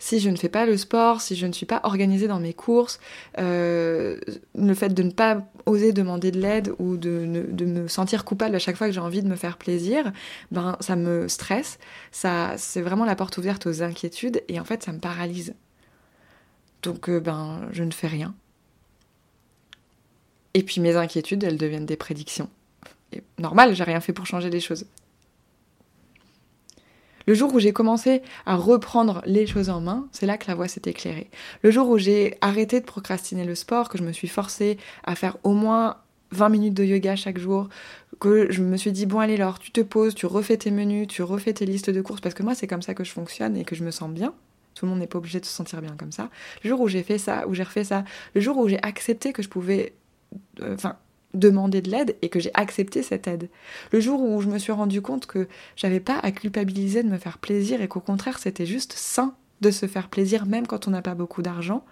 si 0.00 0.18
je 0.18 0.28
ne 0.28 0.34
fais 0.34 0.48
pas 0.48 0.66
le 0.66 0.76
sport, 0.76 1.20
si 1.20 1.36
je 1.36 1.46
ne 1.46 1.52
suis 1.52 1.66
pas 1.66 1.80
organisée 1.84 2.26
dans 2.26 2.40
mes 2.40 2.52
courses, 2.52 2.98
euh, 3.38 4.18
le 4.58 4.74
fait 4.74 4.92
de 4.92 5.04
ne 5.04 5.12
pas 5.12 5.48
oser 5.66 5.92
demander 5.92 6.32
de 6.32 6.40
l'aide 6.40 6.72
ou 6.80 6.96
de, 6.96 7.46
de, 7.48 7.64
me 7.64 7.86
sentir 7.86 8.24
coupable 8.24 8.56
à 8.56 8.58
chaque 8.58 8.76
fois 8.76 8.88
que 8.88 8.92
j'ai 8.92 9.00
envie 9.00 9.22
de 9.22 9.28
me 9.28 9.36
faire 9.36 9.56
plaisir, 9.56 10.12
ben 10.50 10.76
ça 10.80 10.96
me 10.96 11.28
stresse, 11.28 11.78
ça 12.10 12.54
c'est 12.56 12.82
vraiment 12.82 13.04
la 13.04 13.14
porte 13.14 13.38
ouverte 13.38 13.68
aux 13.68 13.84
inquiétudes 13.84 14.42
et 14.48 14.58
en 14.58 14.64
fait 14.64 14.82
ça 14.82 14.90
me 14.90 14.98
paralyse. 14.98 15.54
Donc 16.86 17.10
euh, 17.10 17.18
ben 17.18 17.68
je 17.72 17.82
ne 17.82 17.90
fais 17.90 18.06
rien. 18.06 18.34
Et 20.54 20.62
puis 20.62 20.80
mes 20.80 20.94
inquiétudes, 20.94 21.42
elles 21.42 21.58
deviennent 21.58 21.84
des 21.84 21.96
prédictions. 21.96 22.48
Et 23.12 23.24
normal, 23.38 23.74
j'ai 23.74 23.82
rien 23.82 24.00
fait 24.00 24.12
pour 24.12 24.26
changer 24.26 24.50
les 24.50 24.60
choses. 24.60 24.86
Le 27.26 27.34
jour 27.34 27.52
où 27.52 27.58
j'ai 27.58 27.72
commencé 27.72 28.22
à 28.46 28.54
reprendre 28.54 29.20
les 29.26 29.48
choses 29.48 29.68
en 29.68 29.80
main, 29.80 30.06
c'est 30.12 30.26
là 30.26 30.38
que 30.38 30.46
la 30.46 30.54
voie 30.54 30.68
s'est 30.68 30.82
éclairée. 30.86 31.28
Le 31.62 31.72
jour 31.72 31.88
où 31.88 31.98
j'ai 31.98 32.38
arrêté 32.40 32.78
de 32.78 32.84
procrastiner 32.84 33.44
le 33.44 33.56
sport, 33.56 33.88
que 33.88 33.98
je 33.98 34.04
me 34.04 34.12
suis 34.12 34.28
forcée 34.28 34.78
à 35.02 35.16
faire 35.16 35.38
au 35.42 35.54
moins 35.54 35.96
20 36.30 36.50
minutes 36.50 36.74
de 36.74 36.84
yoga 36.84 37.16
chaque 37.16 37.38
jour, 37.38 37.68
que 38.20 38.52
je 38.52 38.62
me 38.62 38.76
suis 38.76 38.92
dit, 38.92 39.06
bon 39.06 39.18
allez 39.18 39.34
alors, 39.34 39.58
tu 39.58 39.72
te 39.72 39.80
poses, 39.80 40.14
tu 40.14 40.26
refais 40.26 40.56
tes 40.56 40.70
menus, 40.70 41.08
tu 41.08 41.24
refais 41.24 41.52
tes 41.52 41.66
listes 41.66 41.90
de 41.90 42.00
courses, 42.00 42.20
parce 42.20 42.34
que 42.36 42.44
moi 42.44 42.54
c'est 42.54 42.68
comme 42.68 42.82
ça 42.82 42.94
que 42.94 43.02
je 43.02 43.10
fonctionne 43.10 43.56
et 43.56 43.64
que 43.64 43.74
je 43.74 43.82
me 43.82 43.90
sens 43.90 44.08
bien. 44.08 44.32
Tout 44.76 44.84
le 44.84 44.90
monde 44.90 45.00
n'est 45.00 45.08
pas 45.08 45.18
obligé 45.18 45.40
de 45.40 45.44
se 45.44 45.52
sentir 45.52 45.82
bien 45.82 45.96
comme 45.96 46.12
ça. 46.12 46.30
Le 46.62 46.70
jour 46.70 46.80
où 46.80 46.86
j'ai 46.86 47.02
fait 47.02 47.18
ça, 47.18 47.48
où 47.48 47.54
j'ai 47.54 47.64
refait 47.64 47.82
ça, 47.82 48.04
le 48.34 48.40
jour 48.40 48.56
où 48.58 48.68
j'ai 48.68 48.80
accepté 48.82 49.32
que 49.32 49.42
je 49.42 49.48
pouvais 49.48 49.94
euh, 50.60 50.74
enfin, 50.74 50.96
demander 51.34 51.82
de 51.82 51.90
l'aide 51.90 52.16
et 52.22 52.28
que 52.28 52.38
j'ai 52.38 52.50
accepté 52.54 53.02
cette 53.02 53.26
aide. 53.26 53.48
Le 53.90 54.00
jour 54.00 54.22
où 54.22 54.40
je 54.40 54.48
me 54.48 54.58
suis 54.58 54.72
rendu 54.72 55.02
compte 55.02 55.26
que 55.26 55.48
j'avais 55.74 56.00
pas 56.00 56.18
à 56.18 56.30
culpabiliser 56.30 57.02
de 57.02 57.08
me 57.08 57.18
faire 57.18 57.38
plaisir 57.38 57.82
et 57.82 57.88
qu'au 57.88 58.00
contraire 58.00 58.38
c'était 58.38 58.66
juste 58.66 58.92
sain 58.92 59.34
de 59.62 59.70
se 59.70 59.86
faire 59.86 60.08
plaisir 60.08 60.46
même 60.46 60.66
quand 60.66 60.86
on 60.86 60.90
n'a 60.90 61.02
pas 61.02 61.14
beaucoup 61.14 61.40
d'argent, 61.40 61.84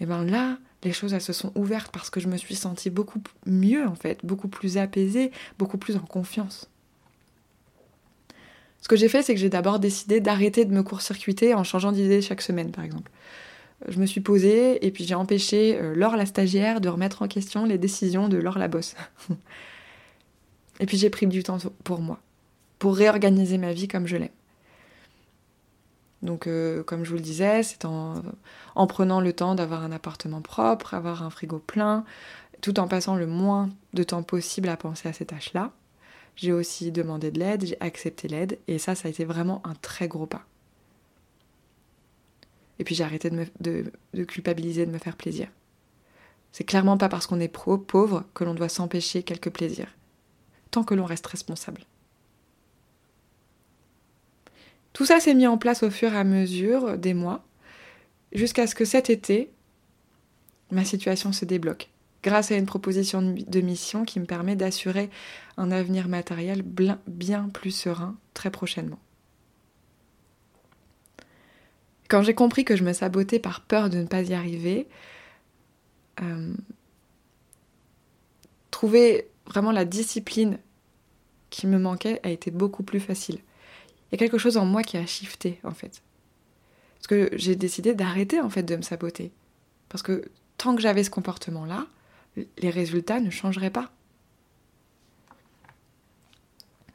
et 0.00 0.06
ben 0.06 0.24
là, 0.24 0.58
les 0.82 0.92
choses 0.92 1.16
se 1.18 1.32
sont 1.32 1.52
ouvertes 1.54 1.92
parce 1.92 2.10
que 2.10 2.20
je 2.20 2.28
me 2.28 2.38
suis 2.38 2.54
sentie 2.54 2.90
beaucoup 2.90 3.22
mieux 3.46 3.86
en 3.86 3.94
fait, 3.94 4.24
beaucoup 4.24 4.48
plus 4.48 4.78
apaisée, 4.78 5.30
beaucoup 5.58 5.78
plus 5.78 5.96
en 5.96 6.00
confiance. 6.00 6.70
Ce 8.80 8.88
que 8.88 8.96
j'ai 8.96 9.08
fait, 9.08 9.22
c'est 9.22 9.34
que 9.34 9.40
j'ai 9.40 9.50
d'abord 9.50 9.78
décidé 9.78 10.20
d'arrêter 10.20 10.64
de 10.64 10.72
me 10.72 10.82
court-circuiter 10.82 11.54
en 11.54 11.64
changeant 11.64 11.92
d'idée 11.92 12.22
chaque 12.22 12.42
semaine, 12.42 12.70
par 12.70 12.84
exemple 12.84 13.10
je 13.88 13.98
me 13.98 14.06
suis 14.06 14.20
posée 14.20 14.84
et 14.84 14.90
puis 14.90 15.04
j'ai 15.04 15.14
empêché 15.14 15.78
euh, 15.80 15.94
Laure 15.94 16.16
la 16.16 16.26
stagiaire 16.26 16.80
de 16.80 16.88
remettre 16.88 17.22
en 17.22 17.28
question 17.28 17.64
les 17.64 17.78
décisions 17.78 18.28
de 18.28 18.36
Laure 18.36 18.58
la 18.58 18.68
bosse. 18.68 18.94
et 20.80 20.86
puis 20.86 20.96
j'ai 20.96 21.10
pris 21.10 21.26
du 21.26 21.42
temps 21.42 21.58
pour 21.84 22.00
moi, 22.00 22.18
pour 22.78 22.96
réorganiser 22.96 23.58
ma 23.58 23.72
vie 23.72 23.88
comme 23.88 24.06
je 24.06 24.16
l'aime. 24.16 24.28
Donc 26.22 26.46
euh, 26.46 26.82
comme 26.82 27.04
je 27.04 27.10
vous 27.10 27.16
le 27.16 27.22
disais, 27.22 27.62
c'est 27.62 27.86
en, 27.86 28.22
en, 28.74 28.86
prenant 28.86 29.20
le 29.22 29.32
temps 29.32 29.54
d'avoir 29.54 29.82
un 29.82 29.92
appartement 29.92 30.42
propre, 30.42 30.92
avoir 30.92 31.22
un 31.22 31.30
frigo 31.30 31.58
plein, 31.58 32.04
tout 32.60 32.78
en 32.78 32.88
passant 32.88 33.16
le 33.16 33.26
moins 33.26 33.70
de 33.94 34.02
temps 34.02 34.22
possible 34.22 34.68
à 34.68 34.76
penser 34.76 35.08
à 35.08 35.14
ces 35.14 35.24
tâches-là. 35.24 35.72
J'ai 36.40 36.54
aussi 36.54 36.90
demandé 36.90 37.30
de 37.30 37.38
l'aide, 37.38 37.66
j'ai 37.66 37.76
accepté 37.80 38.26
l'aide 38.26 38.58
et 38.66 38.78
ça, 38.78 38.94
ça 38.94 39.08
a 39.08 39.10
été 39.10 39.26
vraiment 39.26 39.60
un 39.62 39.74
très 39.74 40.08
gros 40.08 40.24
pas. 40.24 40.46
Et 42.78 42.84
puis 42.84 42.94
j'ai 42.94 43.04
arrêté 43.04 43.28
de, 43.28 43.44
de, 44.14 44.24
culpabiliser, 44.24 44.86
de 44.86 44.90
me 44.90 44.96
faire 44.96 45.18
plaisir. 45.18 45.48
C'est 46.50 46.64
clairement 46.64 46.96
pas 46.96 47.10
parce 47.10 47.26
qu'on 47.26 47.40
est 47.40 47.48
pro 47.48 47.76
pauvre 47.76 48.24
que 48.32 48.44
l'on 48.44 48.54
doit 48.54 48.70
s'empêcher 48.70 49.22
quelques 49.22 49.50
plaisirs, 49.50 49.94
tant 50.70 50.82
que 50.82 50.94
l'on 50.94 51.04
reste 51.04 51.26
responsable. 51.26 51.82
Tout 54.94 55.04
ça 55.04 55.20
s'est 55.20 55.34
mis 55.34 55.46
en 55.46 55.58
place 55.58 55.82
au 55.82 55.90
fur 55.90 56.14
et 56.14 56.16
à 56.16 56.24
mesure 56.24 56.96
des 56.96 57.12
mois, 57.12 57.44
jusqu'à 58.32 58.66
ce 58.66 58.74
que 58.74 58.86
cet 58.86 59.10
été, 59.10 59.50
ma 60.70 60.86
situation 60.86 61.34
se 61.34 61.44
débloque, 61.44 61.90
grâce 62.22 62.50
à 62.50 62.56
une 62.56 62.66
proposition 62.66 63.22
de 63.22 63.60
mission 63.60 64.04
qui 64.04 64.20
me 64.20 64.26
permet 64.26 64.56
d'assurer 64.56 65.10
un 65.56 65.70
avenir 65.70 66.08
matériel 66.08 66.62
bien 66.62 67.48
plus 67.48 67.70
serein 67.70 68.16
très 68.34 68.50
prochainement. 68.50 68.98
Quand 72.08 72.22
j'ai 72.22 72.34
compris 72.34 72.64
que 72.64 72.76
je 72.76 72.82
me 72.82 72.92
sabotais 72.92 73.38
par 73.38 73.60
peur 73.60 73.88
de 73.88 73.98
ne 73.98 74.06
pas 74.06 74.22
y 74.22 74.34
arriver, 74.34 74.88
euh, 76.20 76.54
trouver 78.70 79.28
vraiment 79.46 79.70
la 79.70 79.84
discipline 79.84 80.58
qui 81.50 81.66
me 81.66 81.78
manquait 81.78 82.20
a 82.22 82.30
été 82.30 82.50
beaucoup 82.50 82.82
plus 82.82 83.00
facile. 83.00 83.36
Il 83.36 84.12
y 84.12 84.14
a 84.16 84.18
quelque 84.18 84.38
chose 84.38 84.56
en 84.56 84.64
moi 84.64 84.82
qui 84.82 84.96
a 84.96 85.06
shifté 85.06 85.60
en 85.62 85.70
fait. 85.70 86.02
Parce 86.96 87.06
que 87.06 87.30
j'ai 87.32 87.56
décidé 87.56 87.94
d'arrêter 87.94 88.40
en 88.40 88.50
fait 88.50 88.62
de 88.62 88.76
me 88.76 88.82
saboter. 88.82 89.32
Parce 89.88 90.02
que 90.02 90.24
tant 90.58 90.74
que 90.74 90.82
j'avais 90.82 91.04
ce 91.04 91.10
comportement-là, 91.10 91.86
les 92.36 92.70
résultats 92.70 93.20
ne 93.20 93.30
changeraient 93.30 93.70
pas. 93.70 93.90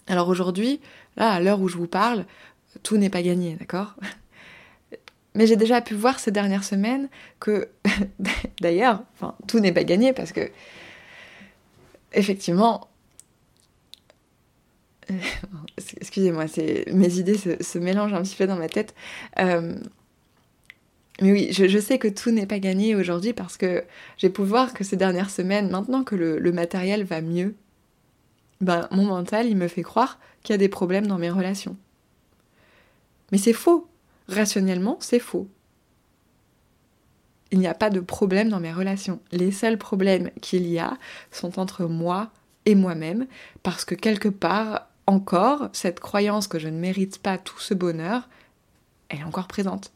Alors 0.08 0.30
aujourd'hui, 0.30 0.80
là, 1.18 1.32
à 1.32 1.40
l'heure 1.40 1.60
où 1.62 1.68
je 1.68 1.78
vous 1.78 1.88
parle, 1.88 2.26
tout 2.84 2.98
n'est 2.98 3.10
pas 3.10 3.22
gagné, 3.22 3.56
d'accord? 3.56 3.96
Mais 5.34 5.48
j'ai 5.48 5.56
déjà 5.56 5.82
pu 5.82 5.96
voir 5.96 6.20
ces 6.20 6.32
dernières 6.32 6.64
semaines 6.64 7.10
que, 7.40 7.70
d'ailleurs, 8.62 9.04
tout 9.48 9.60
n'est 9.60 9.74
pas 9.74 9.84
gagné 9.84 10.14
parce 10.14 10.32
que, 10.32 10.50
effectivement, 12.14 12.88
excusez-moi, 16.00 16.46
mes 16.94 17.20
idées 17.20 17.38
se, 17.38 17.78
mélangent 17.78 18.14
un 18.14 18.22
petit 18.22 18.36
peu 18.36 18.48
dans 18.48 18.56
ma 18.56 18.70
tête. 18.70 18.96
Euh, 19.40 19.76
mais 21.22 21.32
oui, 21.32 21.48
je, 21.52 21.80
sais 21.80 21.98
que 21.98 22.10
tout 22.10 22.32
n'est 22.32 22.46
pas 22.46 22.60
gagné 22.60 22.94
aujourd'hui 22.96 23.34
parce 23.34 23.56
que 23.58 23.86
j'ai 24.18 24.30
pu 24.30 24.42
voir 24.44 24.74
que 24.74 24.84
ces 24.84 24.98
dernières 24.98 25.30
semaines, 25.30 25.70
maintenant 25.70 26.04
que 26.04 26.16
le 26.16 26.52
matériel 26.52 27.06
va 27.06 27.22
mieux, 27.22 27.56
ben, 28.62 28.88
mon 28.92 29.06
mental, 29.06 29.48
il 29.48 29.58
me 29.58 29.68
fait 29.68 29.84
croire 29.84 30.20
qu'il 30.44 30.54
y 30.54 30.56
a 30.56 30.58
des 30.58 30.70
problèmes 30.70 31.08
dans 31.08 31.18
mes 31.18 31.30
relations. 31.30 31.78
Mais 33.32 33.38
c'est 33.38 33.54
faux. 33.54 33.88
Rationnellement, 34.28 34.98
c'est 35.02 35.20
faux. 35.20 35.48
Il 37.52 37.60
n'y 37.60 37.68
a 37.68 37.74
pas 37.74 37.90
de 37.90 38.00
problème 38.00 38.50
dans 38.50 38.60
mes 38.60 38.74
relations. 38.74 39.20
Les 39.32 39.52
seuls 39.52 39.78
problèmes 39.78 40.32
qu'il 40.42 40.68
y 40.68 40.80
a 40.80 40.98
sont 41.32 41.60
entre 41.60 41.86
moi 41.86 42.32
et 42.66 42.76
moi-même, 42.76 43.28
parce 43.62 43.86
que 43.86 43.94
quelque 43.94 44.30
part, 44.30 44.88
encore, 45.06 45.70
cette 45.74 46.00
croyance 46.00 46.48
que 46.48 46.58
je 46.58 46.68
ne 46.68 46.80
mérite 46.80 47.20
pas 47.20 47.38
tout 47.38 47.60
ce 47.60 47.76
bonheur, 47.76 48.28
elle 49.10 49.20
est 49.20 49.24
encore 49.24 49.48
présente. 49.48 49.92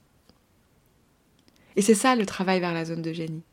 Et 1.76 1.82
c'est 1.82 1.96
ça 1.96 2.16
le 2.16 2.26
travail 2.26 2.60
vers 2.60 2.74
la 2.74 2.86
zone 2.86 3.02
de 3.02 3.14
génie. 3.14 3.44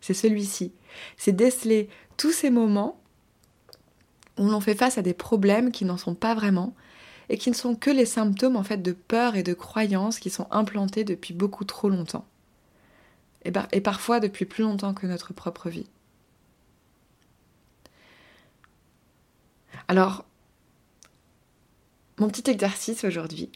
C'est 0.00 0.14
celui-ci. 0.14 0.72
C'est 1.16 1.32
déceler 1.32 1.88
tous 2.16 2.32
ces 2.32 2.50
moments 2.50 3.00
où 4.38 4.48
l'on 4.48 4.60
fait 4.60 4.74
face 4.74 4.98
à 4.98 5.02
des 5.02 5.14
problèmes 5.14 5.72
qui 5.72 5.84
n'en 5.84 5.96
sont 5.96 6.14
pas 6.14 6.34
vraiment 6.34 6.74
et 7.28 7.38
qui 7.38 7.50
ne 7.50 7.54
sont 7.54 7.74
que 7.74 7.90
les 7.90 8.06
symptômes 8.06 8.56
en 8.56 8.64
fait 8.64 8.82
de 8.82 8.92
peur 8.92 9.36
et 9.36 9.42
de 9.42 9.54
croyances 9.54 10.18
qui 10.18 10.30
sont 10.30 10.46
implantés 10.50 11.04
depuis 11.04 11.32
beaucoup 11.32 11.64
trop 11.64 11.88
longtemps. 11.88 12.26
Et, 13.44 13.52
et 13.72 13.80
parfois 13.80 14.20
depuis 14.20 14.44
plus 14.44 14.62
longtemps 14.62 14.94
que 14.94 15.06
notre 15.06 15.32
propre 15.32 15.70
vie. 15.70 15.86
Alors, 19.88 20.24
mon 22.18 22.28
petit 22.28 22.50
exercice 22.50 23.04
aujourd'hui, 23.04 23.50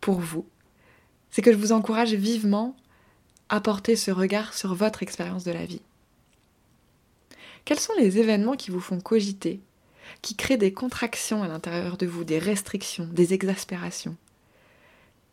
pour 0.00 0.20
vous, 0.20 0.46
c'est 1.30 1.42
que 1.42 1.52
je 1.52 1.56
vous 1.56 1.72
encourage 1.72 2.12
vivement 2.14 2.76
à 3.50 3.60
porter 3.60 3.96
ce 3.96 4.12
regard 4.12 4.54
sur 4.54 4.74
votre 4.74 5.02
expérience 5.02 5.44
de 5.44 5.50
la 5.50 5.66
vie. 5.66 5.82
Quels 7.64 7.80
sont 7.80 7.92
les 7.98 8.18
événements 8.18 8.56
qui 8.56 8.70
vous 8.70 8.80
font 8.80 9.00
cogiter 9.00 9.60
qui 10.22 10.34
créent 10.34 10.56
des 10.56 10.72
contractions 10.72 11.42
à 11.42 11.48
l'intérieur 11.48 11.96
de 11.96 12.06
vous, 12.06 12.24
des 12.24 12.38
restrictions, 12.38 13.08
des 13.12 13.34
exaspérations? 13.34 14.16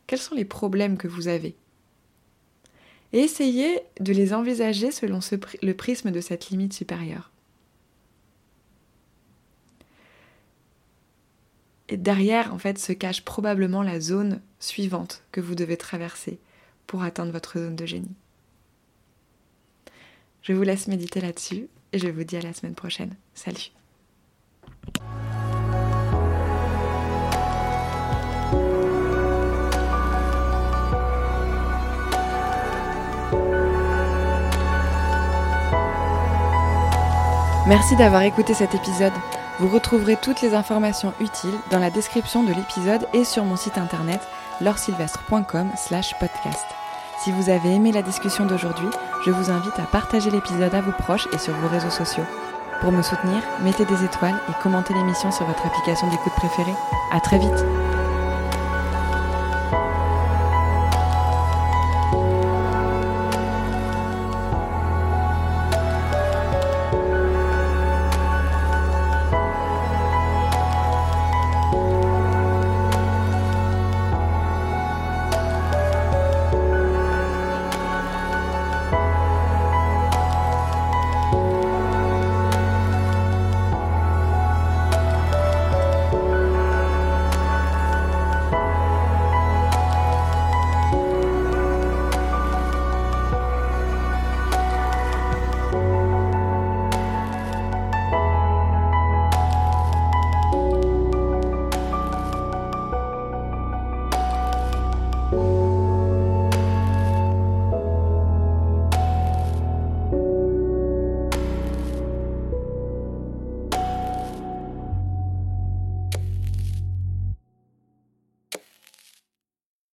Quels 0.08 0.20
sont 0.20 0.36
les 0.36 0.46
problèmes 0.46 0.98
que 0.98 1.08
vous 1.08 1.28
avez? 1.28 1.56
Et 3.14 3.20
essayez 3.20 3.82
de 4.00 4.12
les 4.14 4.34
envisager 4.34 4.92
selon 4.92 5.20
le 5.62 5.74
prisme 5.74 6.12
de 6.12 6.20
cette 6.20 6.50
limite 6.50 6.74
supérieure. 6.74 7.32
Et 11.90 11.98
derrière, 11.98 12.54
en 12.54 12.58
fait, 12.58 12.80
se 12.80 12.92
cache 12.92 13.24
probablement 13.24 13.82
la 13.82 14.02
zone 14.02 14.42
suivante 14.60 15.24
que 15.32 15.40
vous 15.40 15.56
devez 15.56 15.78
traverser 15.78 16.40
pour 16.88 17.04
atteindre 17.04 17.32
votre 17.32 17.60
zone 17.60 17.76
de 17.76 17.86
génie. 17.86 18.16
Je 20.42 20.54
vous 20.54 20.64
laisse 20.64 20.88
méditer 20.88 21.22
là-dessus 21.22 21.68
et 21.92 22.00
je 22.00 22.08
vous 22.08 22.24
dis 22.24 22.38
à 22.38 22.42
la 22.42 22.54
semaine 22.54 22.76
prochaine. 22.76 23.16
Salut 23.34 23.72
Merci 37.68 37.98
d'avoir 37.98 38.22
écouté 38.22 38.54
cet 38.54 38.76
épisode. 38.76 39.12
Vous 39.60 39.68
retrouverez 39.68 40.16
toutes 40.16 40.42
les 40.42 40.54
informations 40.54 41.14
utiles 41.20 41.60
dans 41.70 41.80
la 41.80 41.90
description 41.90 42.44
de 42.44 42.54
l'épisode 42.54 43.06
et 43.14 43.26
sur 43.26 43.44
mon 43.44 43.58
site 43.58 43.78
internet 43.78 44.22
lorsilvestre.com 44.62 45.72
slash 45.76 46.14
podcast. 46.20 46.66
Si 47.24 47.32
vous 47.32 47.50
avez 47.50 47.74
aimé 47.74 47.92
la 47.92 48.02
discussion 48.02 48.46
d'aujourd'hui, 48.46 48.88
je 49.26 49.32
vous 49.32 49.50
invite 49.50 49.80
à 49.80 49.84
partager 49.84 50.30
l'épisode 50.30 50.74
à 50.74 50.82
vos 50.82 50.92
proches 50.92 51.28
et 51.34 51.38
sur 51.38 51.54
vos 51.56 51.68
réseaux 51.68 51.90
sociaux. 51.90 52.26
Pour 52.82 52.92
me 52.92 53.02
soutenir, 53.02 53.42
mettez 53.64 53.86
des 53.86 54.04
étoiles 54.04 54.40
et 54.50 54.64
commentez 54.64 54.94
l'émission 54.94 55.32
sur 55.32 55.46
votre 55.46 55.66
application 55.66 56.08
d'écoute 56.10 56.34
préférée. 56.34 56.76
À 57.12 57.20
très 57.20 57.40
vite! 57.40 57.87